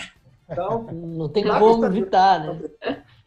[0.49, 2.61] Então, não tem como evitar, né?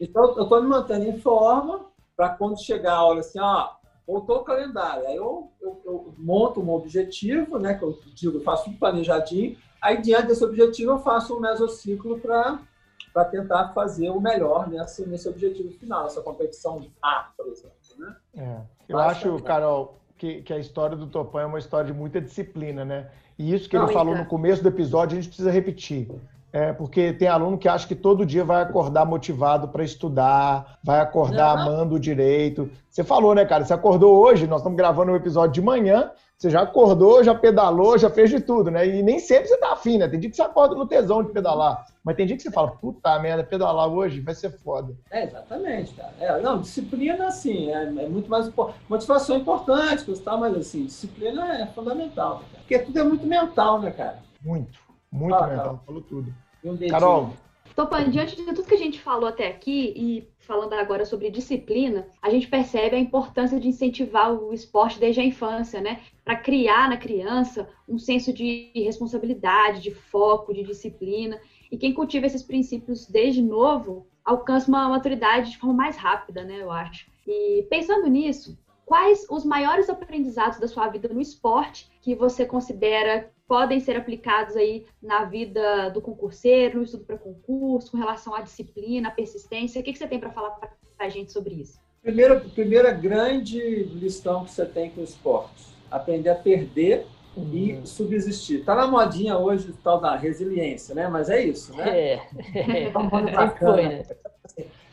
[0.00, 1.86] Então, eu estou me mantendo em forma
[2.16, 3.70] para quando chegar a hora assim, ó,
[4.06, 5.06] voltou o calendário.
[5.06, 9.56] Aí eu, eu, eu, monto um objetivo, né, que eu digo, eu faço um planejadinho.
[9.80, 15.28] Aí, diante desse objetivo, eu faço um mesociclo para tentar fazer o melhor nesse, nesse
[15.28, 17.76] objetivo final, essa competição A, por exemplo.
[17.98, 18.16] Né?
[18.36, 18.60] É.
[18.88, 22.84] Eu acho, Carol, que, que, a história do Topan é uma história de muita disciplina,
[22.84, 23.10] né?
[23.38, 26.08] E isso que ele falou no começo do episódio, a gente precisa repetir.
[26.52, 31.00] É, porque tem aluno que acha que todo dia vai acordar motivado para estudar, vai
[31.00, 31.62] acordar Não.
[31.62, 32.70] amando o direito.
[32.88, 33.64] Você falou, né, cara?
[33.64, 37.98] Você acordou hoje, nós estamos gravando um episódio de manhã, você já acordou, já pedalou,
[37.98, 38.88] já fez de tudo, né?
[38.88, 40.08] E nem sempre você tá afim, né?
[40.08, 42.70] Tem dia que você acorda no tesão de pedalar, mas tem dia que você fala,
[42.70, 44.94] puta merda, pedalar hoje vai ser foda.
[45.10, 46.14] É, exatamente, cara.
[46.18, 48.80] É, não, disciplina, assim, é, é muito mais importante.
[48.88, 50.04] Motivação é importante,
[50.38, 54.18] mas, assim, disciplina é fundamental, né, porque tudo é muito mental, né, cara?
[54.42, 54.89] Muito.
[55.12, 55.84] Muito ah, mental, tá.
[55.84, 56.34] falou tudo.
[56.64, 57.32] Um Carol.
[57.74, 62.06] Topan, diante de tudo que a gente falou até aqui e falando agora sobre disciplina,
[62.20, 66.00] a gente percebe a importância de incentivar o esporte desde a infância, né?
[66.24, 71.40] Para criar na criança um senso de responsabilidade, de foco, de disciplina.
[71.70, 76.58] E quem cultiva esses princípios desde novo alcança uma maturidade de forma mais rápida, né?
[76.60, 77.06] Eu acho.
[77.26, 83.30] E pensando nisso, quais os maiores aprendizados da sua vida no esporte que você considera
[83.50, 88.42] podem ser aplicados aí na vida do concurseiro, no estudo para concurso, com relação à
[88.42, 89.80] disciplina, à persistência?
[89.80, 90.70] O que, que você tem para falar para
[91.00, 91.76] a gente sobre isso?
[92.00, 93.58] Primeira, primeira grande
[93.92, 97.52] lição que você tem com o esporte: aprender a perder uhum.
[97.52, 98.64] e subsistir.
[98.64, 101.08] Tá na modinha hoje o tal da resiliência, né?
[101.08, 101.90] Mas é isso, né?
[101.90, 102.12] É,
[102.54, 102.92] é.
[103.58, 104.06] Foi, né?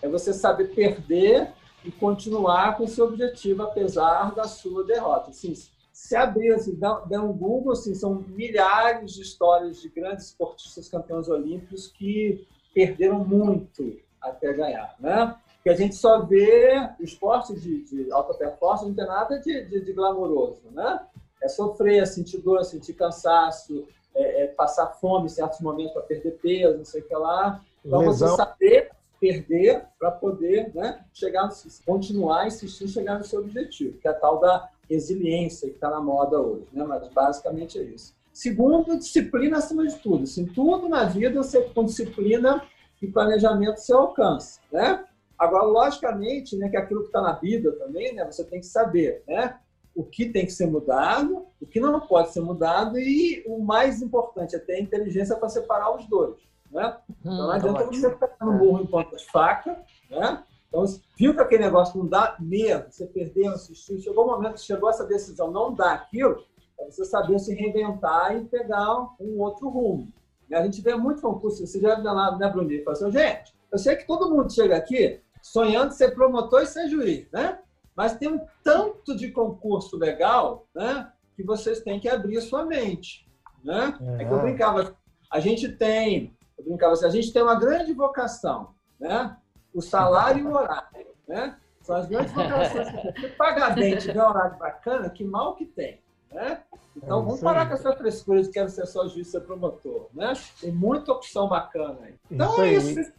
[0.01, 1.49] é você saber perder
[1.85, 5.29] e continuar com o seu objetivo, apesar da sua derrota.
[5.29, 5.53] Assim,
[5.97, 10.87] se abrir, assim, dá, dá um Google, assim, são milhares de histórias de grandes esportistas
[10.87, 15.35] campeões olímpicos que perderam muito até ganhar, né?
[15.63, 19.65] Que a gente só vê o esporte de, de alta performance, não tem nada de,
[19.65, 21.03] de, de glamouroso, né?
[21.41, 26.37] É sofrer, sentir dor, sentir cansaço, é, é passar fome em certos momentos para perder
[26.37, 27.59] peso, não sei o que lá.
[27.83, 28.29] Então, Lesão.
[28.29, 31.49] você saber perder para poder né, chegar,
[31.87, 36.01] continuar insistir chegar no seu objetivo, que é a tal da resiliência que está na
[36.01, 36.83] moda hoje, né?
[36.83, 38.15] Mas basicamente é isso.
[38.31, 40.23] Segundo, disciplina acima de tudo.
[40.23, 42.63] Assim, tudo na vida você com disciplina
[43.01, 45.03] e planejamento você alcança, né?
[45.37, 49.23] Agora, logicamente, né, que aquilo que está na vida também, né, você tem que saber,
[49.27, 49.57] né?
[49.95, 54.01] O que tem que ser mudado, o que não pode ser mudado e o mais
[54.01, 56.37] importante é ter a inteligência para separar os dois,
[56.71, 56.97] né?
[57.19, 60.43] Então não hum, adianta você ficar no burro em pontas faca, né?
[60.67, 60.85] Então,
[61.17, 65.05] viu que aquele negócio não dá medo, você perdeu, assistiu, chegou o momento, chegou essa
[65.05, 66.43] decisão, não dá aquilo,
[66.79, 70.11] É você saber se reinventar e pegar um outro rumo.
[70.51, 72.83] A gente vê muito concurso, você já viu lá, né, Bruninho?
[72.83, 76.87] Fala assim, gente, eu sei que todo mundo chega aqui sonhando ser promotor e ser
[76.87, 77.59] juiz, né?
[77.95, 81.11] Mas tem um tanto de concurso legal, né?
[81.35, 83.27] Que vocês têm que abrir sua mente,
[83.63, 83.97] né?
[84.19, 84.95] É, é que eu brincava,
[85.31, 89.35] a gente tem, eu brincava assim, a gente tem uma grande vocação, né?
[89.77, 91.55] O salário e o horário, né?
[91.83, 92.87] São as grandes vocações.
[93.15, 96.01] Você paga bem, tiver um horário bacana, que mal que tem,
[96.33, 96.63] né?
[96.95, 100.33] Então, é vamos parar com essa frescura de quero ser só juiz, ser promotor, né?
[100.59, 102.15] Tem muita opção bacana aí.
[102.31, 103.13] Então, isso é isso.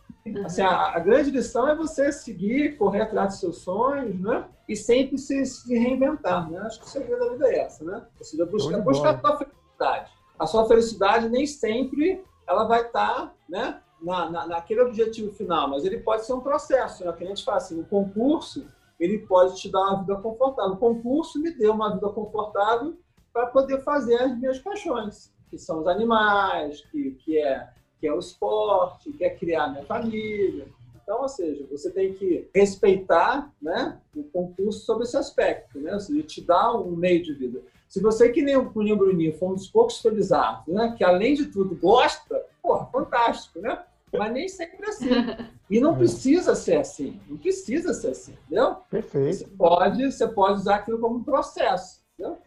[0.45, 4.45] Assim, a, a, grande lição é você seguir, correr atrás dos seus sonhos, né?
[4.69, 6.59] E sempre se, se reinventar, né?
[6.59, 8.05] Acho que o segredo da vida é essa, né?
[8.19, 10.13] Ou seja, buscar, buscar a sua felicidade.
[10.37, 13.81] A sua felicidade nem sempre ela vai estar, tá, né?
[14.01, 17.13] Na, na, naquele objetivo final, mas ele pode ser um processo, né?
[17.13, 18.67] Que a gente fala assim, o concurso,
[18.99, 20.73] ele pode te dar uma vida confortável.
[20.73, 22.97] O concurso me deu uma vida confortável
[23.33, 27.69] para poder fazer as minhas paixões, que são os animais, que, que, é,
[28.01, 30.69] que é o esporte, que é criar minha família.
[31.09, 35.95] Então, ou seja, você tem que respeitar né, o concurso sobre esse aspecto, né?
[35.95, 37.63] ou seja, te dá um meio de vida.
[37.89, 41.35] Se você, que nem o Bruninho Bruninho, for um dos poucos felizados, né, que além
[41.35, 43.79] de tudo gosta, porra, fantástico, né?
[44.13, 45.09] Mas nem sempre é assim.
[45.71, 45.99] E não é.
[45.99, 47.21] precisa ser assim.
[47.29, 48.77] Não precisa ser assim, entendeu?
[48.91, 49.39] Perfeito.
[49.39, 52.39] Você pode, você pode usar aquilo como um processo, entendeu?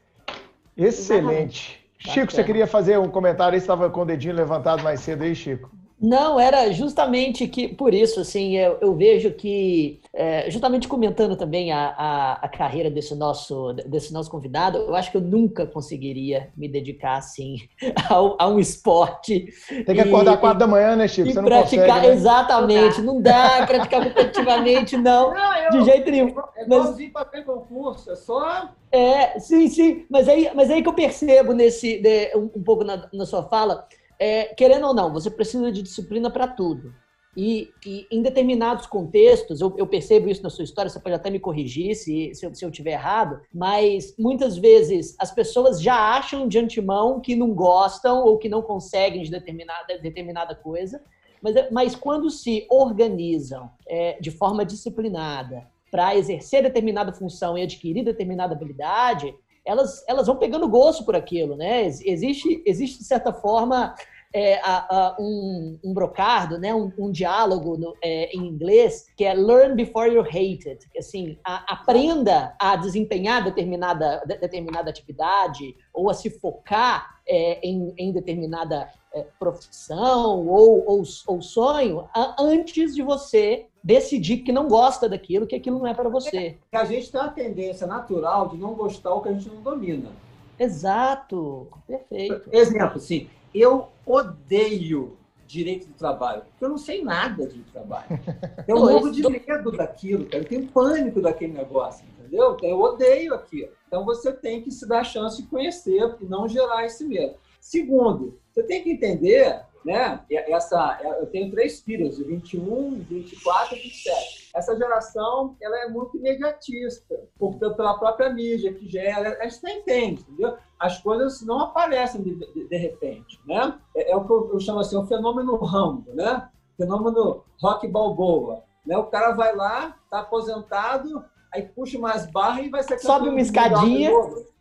[0.77, 1.81] Excelente.
[1.97, 3.55] Chico, você queria fazer um comentário?
[3.55, 5.69] Estava com o dedinho levantado mais cedo aí, Chico.
[6.01, 11.71] Não, era justamente que por isso, assim, eu, eu vejo que, é, justamente comentando também
[11.71, 16.49] a, a, a, carreira desse nosso, desse nosso convidado, eu acho que eu nunca conseguiria
[16.57, 17.57] me dedicar, assim,
[18.09, 19.45] a, a um esporte.
[19.85, 21.29] Tem que acordar às quatro da manhã, né, Chico?
[21.29, 22.13] Você não praticar, consegue, né?
[22.13, 26.33] Exatamente, não dá, praticar competitivamente, não, não eu, de jeito nenhum.
[26.55, 27.27] É igualzinho mas...
[27.27, 30.05] para concurso, é só é, sim, sim.
[30.09, 33.43] Mas aí, mas aí que eu percebo nesse, de, um, um, pouco na, na sua
[33.43, 33.87] fala,
[34.21, 36.93] é, querendo ou não, você precisa de disciplina para tudo.
[37.35, 41.31] E, e, em determinados contextos, eu, eu, percebo isso na sua história, você pode até
[41.31, 45.95] me corrigir se, se, eu, se eu tiver errado, mas muitas vezes as pessoas já
[45.95, 51.01] acham de antemão que não gostam ou que não conseguem de determinada, determinada coisa,
[51.41, 58.05] mas, mas quando se organizam é, de forma disciplinada, para exercer determinada função e adquirir
[58.05, 59.33] determinada habilidade,
[59.65, 61.85] elas, elas vão pegando gosto por aquilo, né?
[61.85, 63.93] Existe, existe de certa forma,
[64.33, 66.73] é, a, a, um, um, brocardo, né?
[66.73, 70.79] um, um diálogo no, é, em inglês que é learn before you're hated.
[70.97, 78.11] Assim, a, aprenda a desempenhar determinada, determinada atividade ou a se focar é, em, em,
[78.11, 82.07] determinada é, profissão ou, ou, ou sonho
[82.39, 86.57] antes de você decidir que não gosta daquilo, que aquilo não é para você.
[86.71, 89.61] É, a gente tem uma tendência natural de não gostar o que a gente não
[89.61, 90.09] domina.
[90.57, 92.49] Exato, perfeito.
[92.51, 98.07] Exemplo, assim, eu odeio direito do trabalho, porque eu não sei nada de trabalho.
[98.67, 100.43] Eu morro de medo daquilo, cara.
[100.43, 102.53] eu tenho pânico daquele negócio, entendeu?
[102.53, 103.69] Então, eu odeio aquilo.
[103.87, 107.35] Então você tem que se dar a chance de conhecer e não gerar esse medo.
[107.59, 110.23] Segundo, você tem que entender né?
[110.29, 114.51] Essa, eu tenho três filhos, de 21, 24 e 27.
[114.53, 119.79] Essa geração, ela é muito imediatista, por, pela própria mídia que gera, a gente nem
[119.79, 120.57] entende, entendeu?
[120.79, 123.79] As coisas não aparecem de, de, de repente, né?
[123.95, 126.49] É, é, o que eu, eu, chamo assim, o fenômeno Rambo, né?
[126.77, 128.97] Fenômeno Rock Balboa, né?
[128.97, 131.23] O cara vai lá, tá aposentado,
[131.53, 134.11] aí puxa umas barras e vai ser Sobe uma escadinha.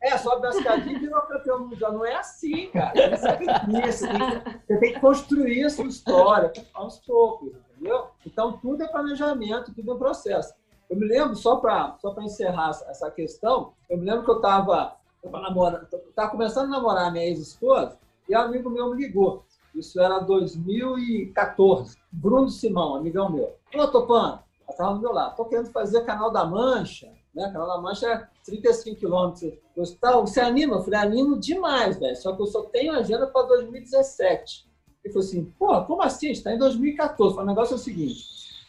[0.02, 1.92] É, sobe uma escadinha e virou campeão mundial.
[1.92, 2.98] Não é assim, cara.
[2.98, 8.06] É você tem, que, você tem que construir a sua história aos poucos, entendeu?
[8.26, 10.54] Então, tudo é planejamento, tudo é processo.
[10.88, 14.96] Eu me lembro, só para só encerrar essa questão, eu me lembro que eu estava
[15.24, 15.86] namorando,
[16.16, 17.96] tava começando a namorar a minha ex-esposa
[18.28, 19.44] e um amigo meu me ligou.
[19.72, 21.96] Isso era 2014.
[22.10, 23.54] Bruno Simão, amigão meu.
[23.74, 24.44] Ô, ela
[24.80, 25.30] estava do meu lado.
[25.30, 27.50] Estou querendo fazer Canal da Mancha, né?
[27.52, 29.52] Canal da Mancha é 35 quilômetros.
[29.76, 30.76] Você anima?
[30.76, 32.16] Eu falei, animo demais, velho.
[32.16, 34.68] Só que eu só tenho agenda para 2017.
[35.04, 36.30] Ele falou assim, pô, como assim?
[36.30, 37.38] Está em 2014.
[37.38, 38.24] O negócio é o seguinte,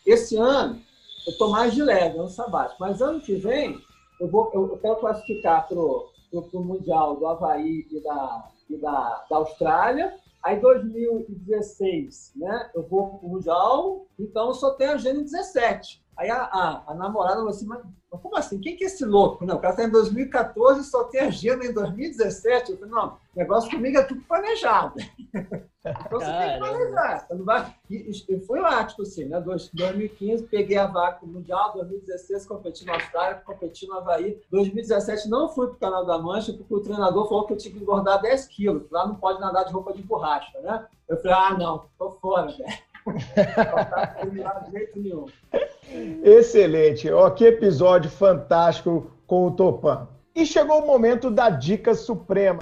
[0.06, 0.82] esse ano
[1.26, 2.78] eu estou mais de leve, ano sabático.
[2.80, 3.80] Mas ano que vem
[4.20, 6.12] eu, vou, eu, eu quero classificar para o
[6.54, 13.28] Mundial do Havaí e da, e da, da Austrália Aí, 2016, né, eu vou para
[13.28, 16.01] o Mundial, então só tenho agenda em 17.
[16.18, 18.60] Aí a, a, a namorada falou assim, mas, como assim?
[18.60, 19.46] Quem que é esse louco?
[19.46, 22.72] Não, o cara está em 2014 e só tem agenda em 2017.
[22.72, 24.96] Eu falei, não, o negócio comigo é tudo planejado.
[25.34, 27.20] então você tem que planejar.
[27.20, 27.76] Você não vai...
[27.90, 29.40] E, e foi lá, tipo assim, né?
[29.40, 34.42] 2015 peguei a vaca mundial, 2016 competi na Austrália, competi no Havaí.
[34.52, 37.74] 2017 não fui para o Canal da Mancha porque o treinador falou que eu tinha
[37.74, 38.92] que engordar 10 quilos.
[38.92, 40.86] Lá não pode nadar de roupa de borracha, né?
[41.08, 42.91] Eu falei, ah, não, tô fora, velho.
[46.24, 47.12] Excelente.
[47.12, 50.08] Ó, que episódio fantástico com o Topan.
[50.36, 52.60] E chegou o momento da dica suprema.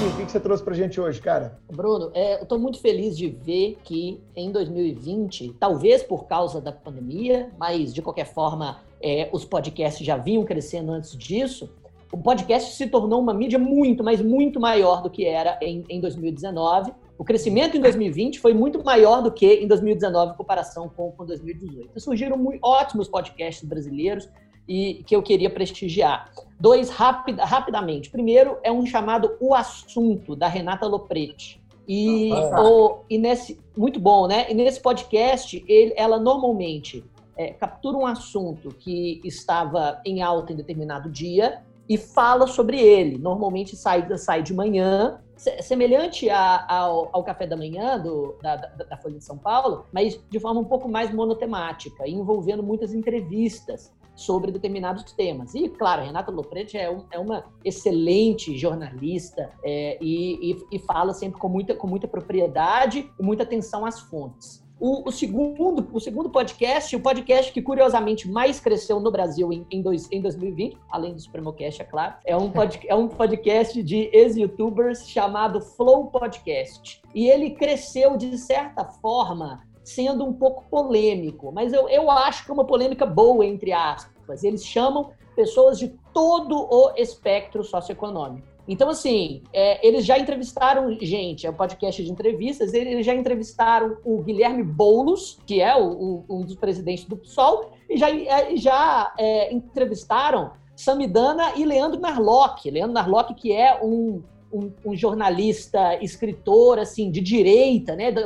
[0.00, 1.58] O que você trouxe pra gente hoje, cara?
[1.72, 6.72] Bruno, é, eu estou muito feliz de ver que em 2020, talvez por causa da
[6.72, 11.68] pandemia, mas de qualquer forma, é, os podcasts já vinham crescendo antes disso,
[12.12, 16.00] o podcast se tornou uma mídia muito, mas muito maior do que era em, em
[16.00, 16.92] 2019.
[17.16, 21.24] O crescimento em 2020 foi muito maior do que em 2019 em comparação com, com
[21.24, 21.88] 2018.
[21.90, 24.28] Então, surgiram muito, ótimos podcasts brasileiros
[24.66, 26.32] e que eu queria prestigiar.
[26.58, 28.10] Dois rapid, rapidamente.
[28.10, 31.60] Primeiro é um chamado O Assunto, da Renata Lopretti.
[31.86, 34.50] E, ah, o, e nesse muito bom, né?
[34.50, 37.04] E nesse podcast, ele, ela normalmente
[37.36, 43.18] é, captura um assunto que estava em alta em determinado dia e fala sobre ele.
[43.18, 45.20] Normalmente sai, sai de manhã,
[45.60, 49.86] semelhante a, ao, ao, café da manhã do, da, da, da, Folha de São Paulo,
[49.92, 55.52] mas de forma um pouco mais monotemática, envolvendo muitas entrevistas sobre determinados temas.
[55.52, 61.12] E, claro, Renata Lopretti é, um, é uma excelente jornalista é, e, e, e, fala
[61.12, 64.64] sempre com muita, com muita propriedade e muita atenção às fontes.
[64.80, 69.66] O, o, segundo, o segundo podcast, o podcast que curiosamente mais cresceu no Brasil em,
[69.70, 73.82] em, dois, em 2020, além do Supremocast, é claro, é um, pod, é um podcast
[73.82, 77.02] de ex-youtubers chamado Flow Podcast.
[77.14, 82.50] E ele cresceu, de certa forma, sendo um pouco polêmico, mas eu, eu acho que
[82.50, 84.42] é uma polêmica boa, entre aspas.
[84.42, 88.49] Eles chamam pessoas de todo o espectro socioeconômico.
[88.70, 93.96] Então, assim, é, eles já entrevistaram gente, é um podcast de entrevistas, eles já entrevistaram
[94.04, 98.56] o Guilherme Boulos, que é o, o, um dos presidentes do PSOL, e já, é,
[98.56, 102.70] já é, entrevistaram Samidana e Leandro Narlock.
[102.70, 104.22] Leandro Narlock, que é um
[104.52, 108.24] um, um, jornalista, escritor, assim, de direita, né, de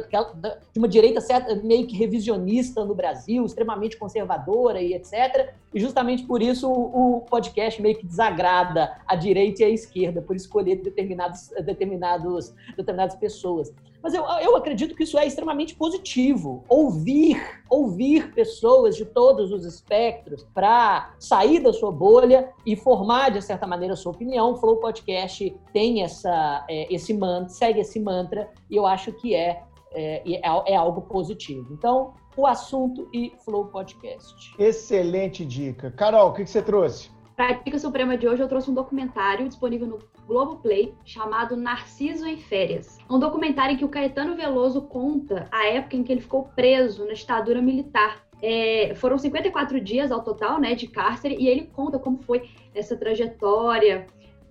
[0.78, 5.52] uma direita certa, meio que revisionista no Brasil, extremamente conservadora e etc.
[5.72, 10.22] E justamente por isso o, o podcast meio que desagrada a direita e a esquerda,
[10.22, 13.72] por escolher determinados, determinados, determinadas pessoas.
[14.04, 16.62] Mas eu, eu acredito que isso é extremamente positivo.
[16.68, 23.40] Ouvir, ouvir pessoas de todos os espectros para sair da sua bolha e formar, de
[23.40, 24.52] certa maneira, a sua opinião.
[24.52, 29.34] O Flow Podcast tem essa, é, esse mantra, segue esse mantra, e eu acho que
[29.34, 29.62] é,
[29.94, 31.72] é, é, é algo positivo.
[31.72, 34.54] Então, o assunto e Flow Podcast.
[34.58, 35.90] Excelente dica.
[35.90, 37.10] Carol, o que, que você trouxe?
[37.34, 42.26] Para a dica suprema de hoje, eu trouxe um documentário disponível no Globoplay chamado Narciso
[42.26, 42.98] em Férias.
[43.10, 47.04] Um documentário em que o Caetano Veloso conta a época em que ele ficou preso
[47.04, 48.24] na ditadura militar.
[48.42, 52.96] É, foram 54 dias ao total, né, de cárcere, e ele conta como foi essa
[52.96, 54.06] trajetória,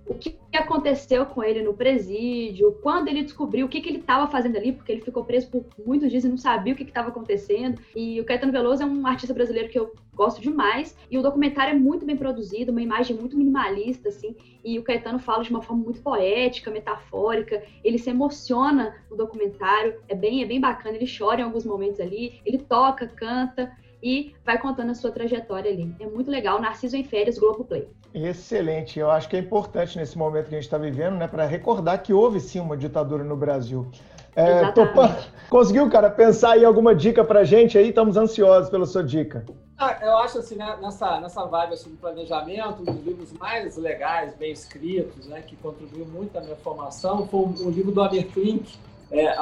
[0.05, 4.29] o que aconteceu com ele no presídio, quando ele descobriu o que, que ele estava
[4.29, 7.09] fazendo ali, porque ele ficou preso por muitos dias e não sabia o que estava
[7.09, 7.81] acontecendo.
[7.95, 11.75] E o Caetano Veloso é um artista brasileiro que eu gosto demais, e o documentário
[11.75, 15.61] é muito bem produzido, uma imagem muito minimalista, assim, e o Caetano fala de uma
[15.61, 21.09] forma muito poética, metafórica, ele se emociona no documentário, é bem, é bem bacana, ele
[21.17, 25.95] chora em alguns momentos ali, ele toca, canta, e vai contando a sua trajetória ali.
[25.97, 26.59] É muito legal.
[26.59, 27.87] Narciso em Férias, Globoplay.
[28.13, 28.99] Excelente.
[28.99, 32.03] Eu acho que é importante nesse momento que a gente está vivendo, né, para recordar
[32.03, 33.89] que houve sim uma ditadura no Brasil.
[34.35, 35.15] É, Topan,
[35.49, 37.89] conseguiu, cara, pensar aí alguma dica para gente aí?
[37.89, 39.45] Estamos ansiosos pela sua dica.
[39.77, 43.77] Ah, eu acho assim, né, nessa, nessa vibe assim, do planejamento, um dos livros mais
[43.77, 48.01] legais, bem escritos, né, que contribuiu muito à minha formação, foi o, o livro do
[48.01, 48.75] Amir Klink.
[49.11, 49.35] É,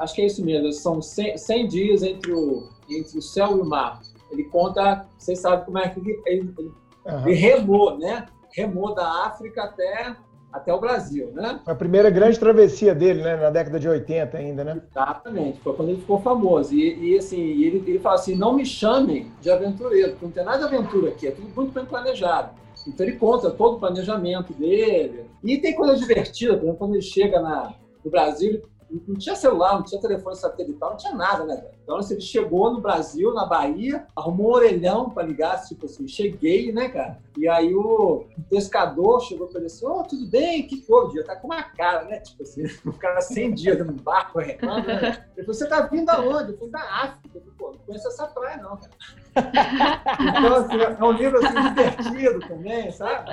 [0.00, 3.60] acho que é isso mesmo, são 100, 100 dias entre o entre o céu e
[3.60, 4.00] o mar.
[4.30, 6.54] Ele conta, vocês sabem como é que ele, ele,
[7.06, 7.26] uhum.
[7.26, 8.26] ele remou, né?
[8.52, 10.16] Remou da África até,
[10.52, 11.60] até o Brasil, né?
[11.66, 13.36] A primeira grande travessia dele, né?
[13.36, 14.82] Na década de 80 ainda, né?
[14.90, 16.74] Exatamente, foi quando ele ficou famoso.
[16.74, 20.44] E, e assim, ele, ele fala assim, não me chamem de aventureiro, porque não tem
[20.44, 22.50] nada de aventura aqui, é tudo muito bem planejado.
[22.86, 25.26] Então ele conta todo o planejamento dele.
[25.44, 27.74] E tem coisa divertida, por exemplo, quando ele chega na,
[28.04, 28.62] no Brasil,
[29.06, 31.64] não tinha celular, não tinha telefone satelital, não tinha nada, né?
[31.82, 36.06] Então, assim, ele chegou no Brasil, na Bahia, arrumou um orelhão para ligar, tipo assim,
[36.06, 37.18] cheguei, né, cara?
[37.36, 40.66] E aí o pescador chegou para ele assim, ô, oh, tudo bem?
[40.66, 40.84] que?
[40.88, 42.20] O dia tá com uma cara, né?
[42.20, 45.24] Tipo assim, o cara 100 dias no barco reclamando, né?
[45.36, 46.52] Ele falou, você tá vindo aonde?
[46.52, 47.20] Eu falei, da África.
[47.34, 48.90] Eu falei, pô, não conheço essa praia não, cara.
[50.20, 53.30] Então, assim, é um livro assim, divertido também, sabe?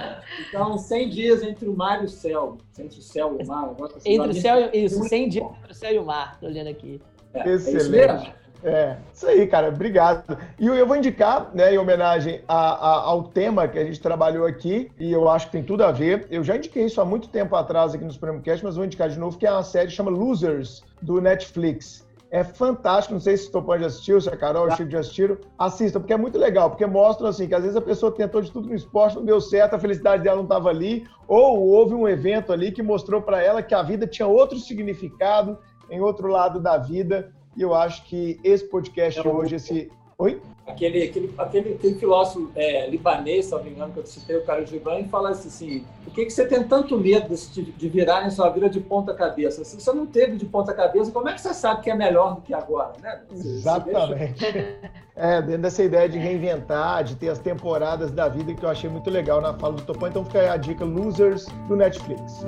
[0.47, 2.57] Então, 100 dias entre o mar e o céu.
[2.77, 3.75] Entre o céu e o mar.
[3.95, 6.39] Assim, entre o céu e isso, 100 dias entre o céu e o mar.
[6.39, 7.01] Tô olhando aqui.
[7.33, 8.29] É, Excelente.
[8.29, 10.37] É é, isso aí, cara, obrigado.
[10.59, 14.45] E eu vou indicar, né, em homenagem a, a, ao tema que a gente trabalhou
[14.45, 16.27] aqui, e eu acho que tem tudo a ver.
[16.29, 19.09] Eu já indiquei isso há muito tempo atrás aqui no Supremo Cast, mas vou indicar
[19.09, 22.06] de novo, que é uma série que chama Losers, do Netflix.
[22.29, 24.99] É fantástico, não sei se o Topão já assistiu, se a Carol, o Chico já
[24.99, 25.37] assistiram.
[25.57, 28.51] Assistam, porque é muito legal, porque mostram assim, que às vezes a pessoa tentou de
[28.51, 32.07] tudo no esporte, não deu certo, a felicidade dela não estava ali, ou houve um
[32.07, 35.57] evento ali que mostrou para ela que a vida tinha outro significado
[35.89, 37.31] em outro lado da vida.
[37.55, 39.89] E eu acho que esse podcast é hoje, esse.
[40.17, 40.41] Oi?
[40.67, 44.43] Aquele, aquele, aquele, aquele filósofo é, libanês, se não me engano, que eu citei, o
[44.43, 48.29] cara Gibran, fala assim: por que, que você tem tanto medo de, de virar em
[48.29, 49.63] sua vida de ponta-cabeça?
[49.63, 52.41] Se você não teve de ponta-cabeça, como é que você sabe que é melhor do
[52.41, 52.93] que agora?
[53.01, 53.21] Né?
[53.29, 54.39] Você, Exatamente.
[54.39, 54.75] Você
[55.15, 58.89] é, dentro dessa ideia de reinventar, de ter as temporadas da vida, que eu achei
[58.89, 60.09] muito legal na fala do Topão.
[60.09, 62.45] Então fica aí a dica: Losers do Netflix.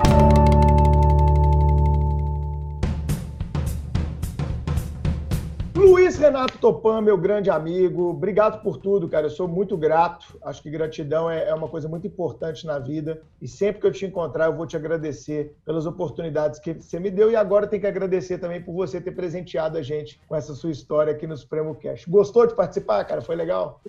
[5.76, 9.28] Luiz Renato Topan, meu grande amigo, obrigado por tudo, cara.
[9.28, 10.38] Eu sou muito grato.
[10.44, 13.22] Acho que gratidão é, é, uma coisa muito importante na vida.
[13.42, 17.12] E sempre que eu te encontrar, eu vou te agradecer pelas oportunidades que você me
[17.12, 17.32] deu.
[17.32, 20.72] E agora tem que agradecer também por você ter presenteado a gente com essa sua
[20.72, 22.06] história aqui no Supremo Cash.
[22.06, 23.22] Gostou de participar, cara?
[23.22, 23.80] Foi legal?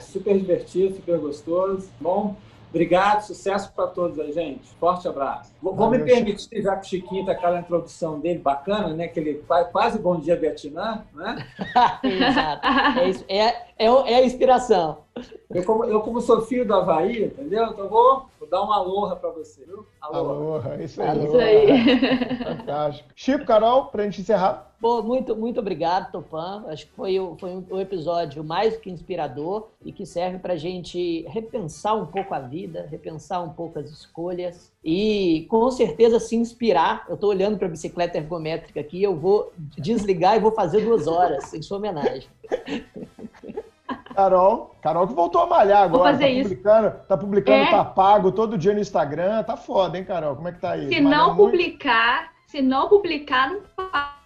[0.00, 1.88] Super divertido, super gostoso.
[2.00, 2.36] Bom,
[2.70, 4.68] Obrigado, sucesso para todos aí, gente.
[4.78, 5.52] Forte abraço.
[5.60, 9.08] Vou, vou me permitir, já que o Chiquinho tá aquela introdução dele bacana, né?
[9.08, 11.46] Que ele faz quase Bom Dia Vietnã, né?
[12.04, 12.66] Exato.
[13.00, 13.44] É, isso, é,
[13.76, 14.98] é, é, a inspiração.
[15.50, 17.66] Eu como, eu, como sou filho do Havaí, entendeu?
[17.66, 19.84] Então vou, vou dar uma aloha para você, viu?
[20.00, 20.60] Aloha.
[20.62, 20.84] aloha.
[20.84, 21.24] Isso aí.
[21.24, 22.36] Isso aí.
[22.44, 23.08] Fantástico.
[23.16, 24.69] Chico, Carol, para a gente encerrar.
[24.80, 26.64] Pô, muito, muito obrigado, Topan.
[26.68, 31.22] Acho que foi, foi um, episódio mais que inspirador e que serve para a gente
[31.28, 37.04] repensar um pouco a vida, repensar um pouco as escolhas e, com certeza, se inspirar.
[37.10, 41.06] Eu estou olhando para a bicicleta ergométrica aqui, eu vou desligar e vou fazer duas
[41.06, 42.28] horas em sua homenagem.
[44.14, 46.04] Carol, Carol que voltou a malhar agora.
[46.04, 46.48] Vou fazer tá isso.
[46.48, 47.70] Publicando, tá publicando, é?
[47.70, 49.42] tá pago todo dia no Instagram.
[49.42, 50.36] Tá foda, hein, Carol?
[50.36, 50.88] Como é que tá aí?
[50.88, 53.60] Se não publicar, se não publicar, não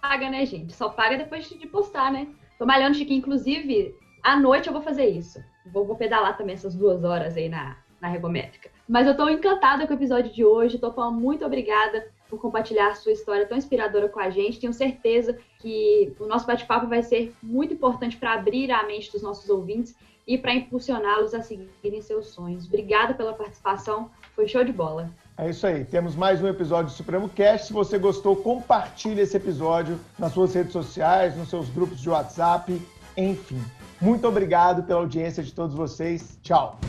[0.07, 0.73] paga, né, gente?
[0.73, 2.27] Só paga depois de postar, né?
[2.59, 3.19] Tô malhando, Chiquinho.
[3.19, 5.43] Inclusive, à noite eu vou fazer isso.
[5.65, 8.69] Vou, vou pedalar também essas duas horas aí na, na Regométrica.
[8.87, 10.77] Mas eu tô encantada com o episódio de hoje.
[10.77, 14.59] Falando muito obrigada por compartilhar sua história tão inspiradora com a gente.
[14.59, 19.23] Tenho certeza que o nosso bate-papo vai ser muito importante para abrir a mente dos
[19.23, 19.95] nossos ouvintes
[20.27, 22.67] e para impulsioná-los a seguirem seus sonhos.
[22.67, 24.11] Obrigada pela participação.
[24.35, 25.11] Foi show de bola.
[25.37, 25.83] É isso aí.
[25.83, 27.67] Temos mais um episódio do Supremo Cast.
[27.67, 32.81] Se você gostou, compartilhe esse episódio nas suas redes sociais, nos seus grupos de WhatsApp,
[33.17, 33.61] enfim.
[33.99, 36.37] Muito obrigado pela audiência de todos vocês.
[36.41, 36.79] Tchau.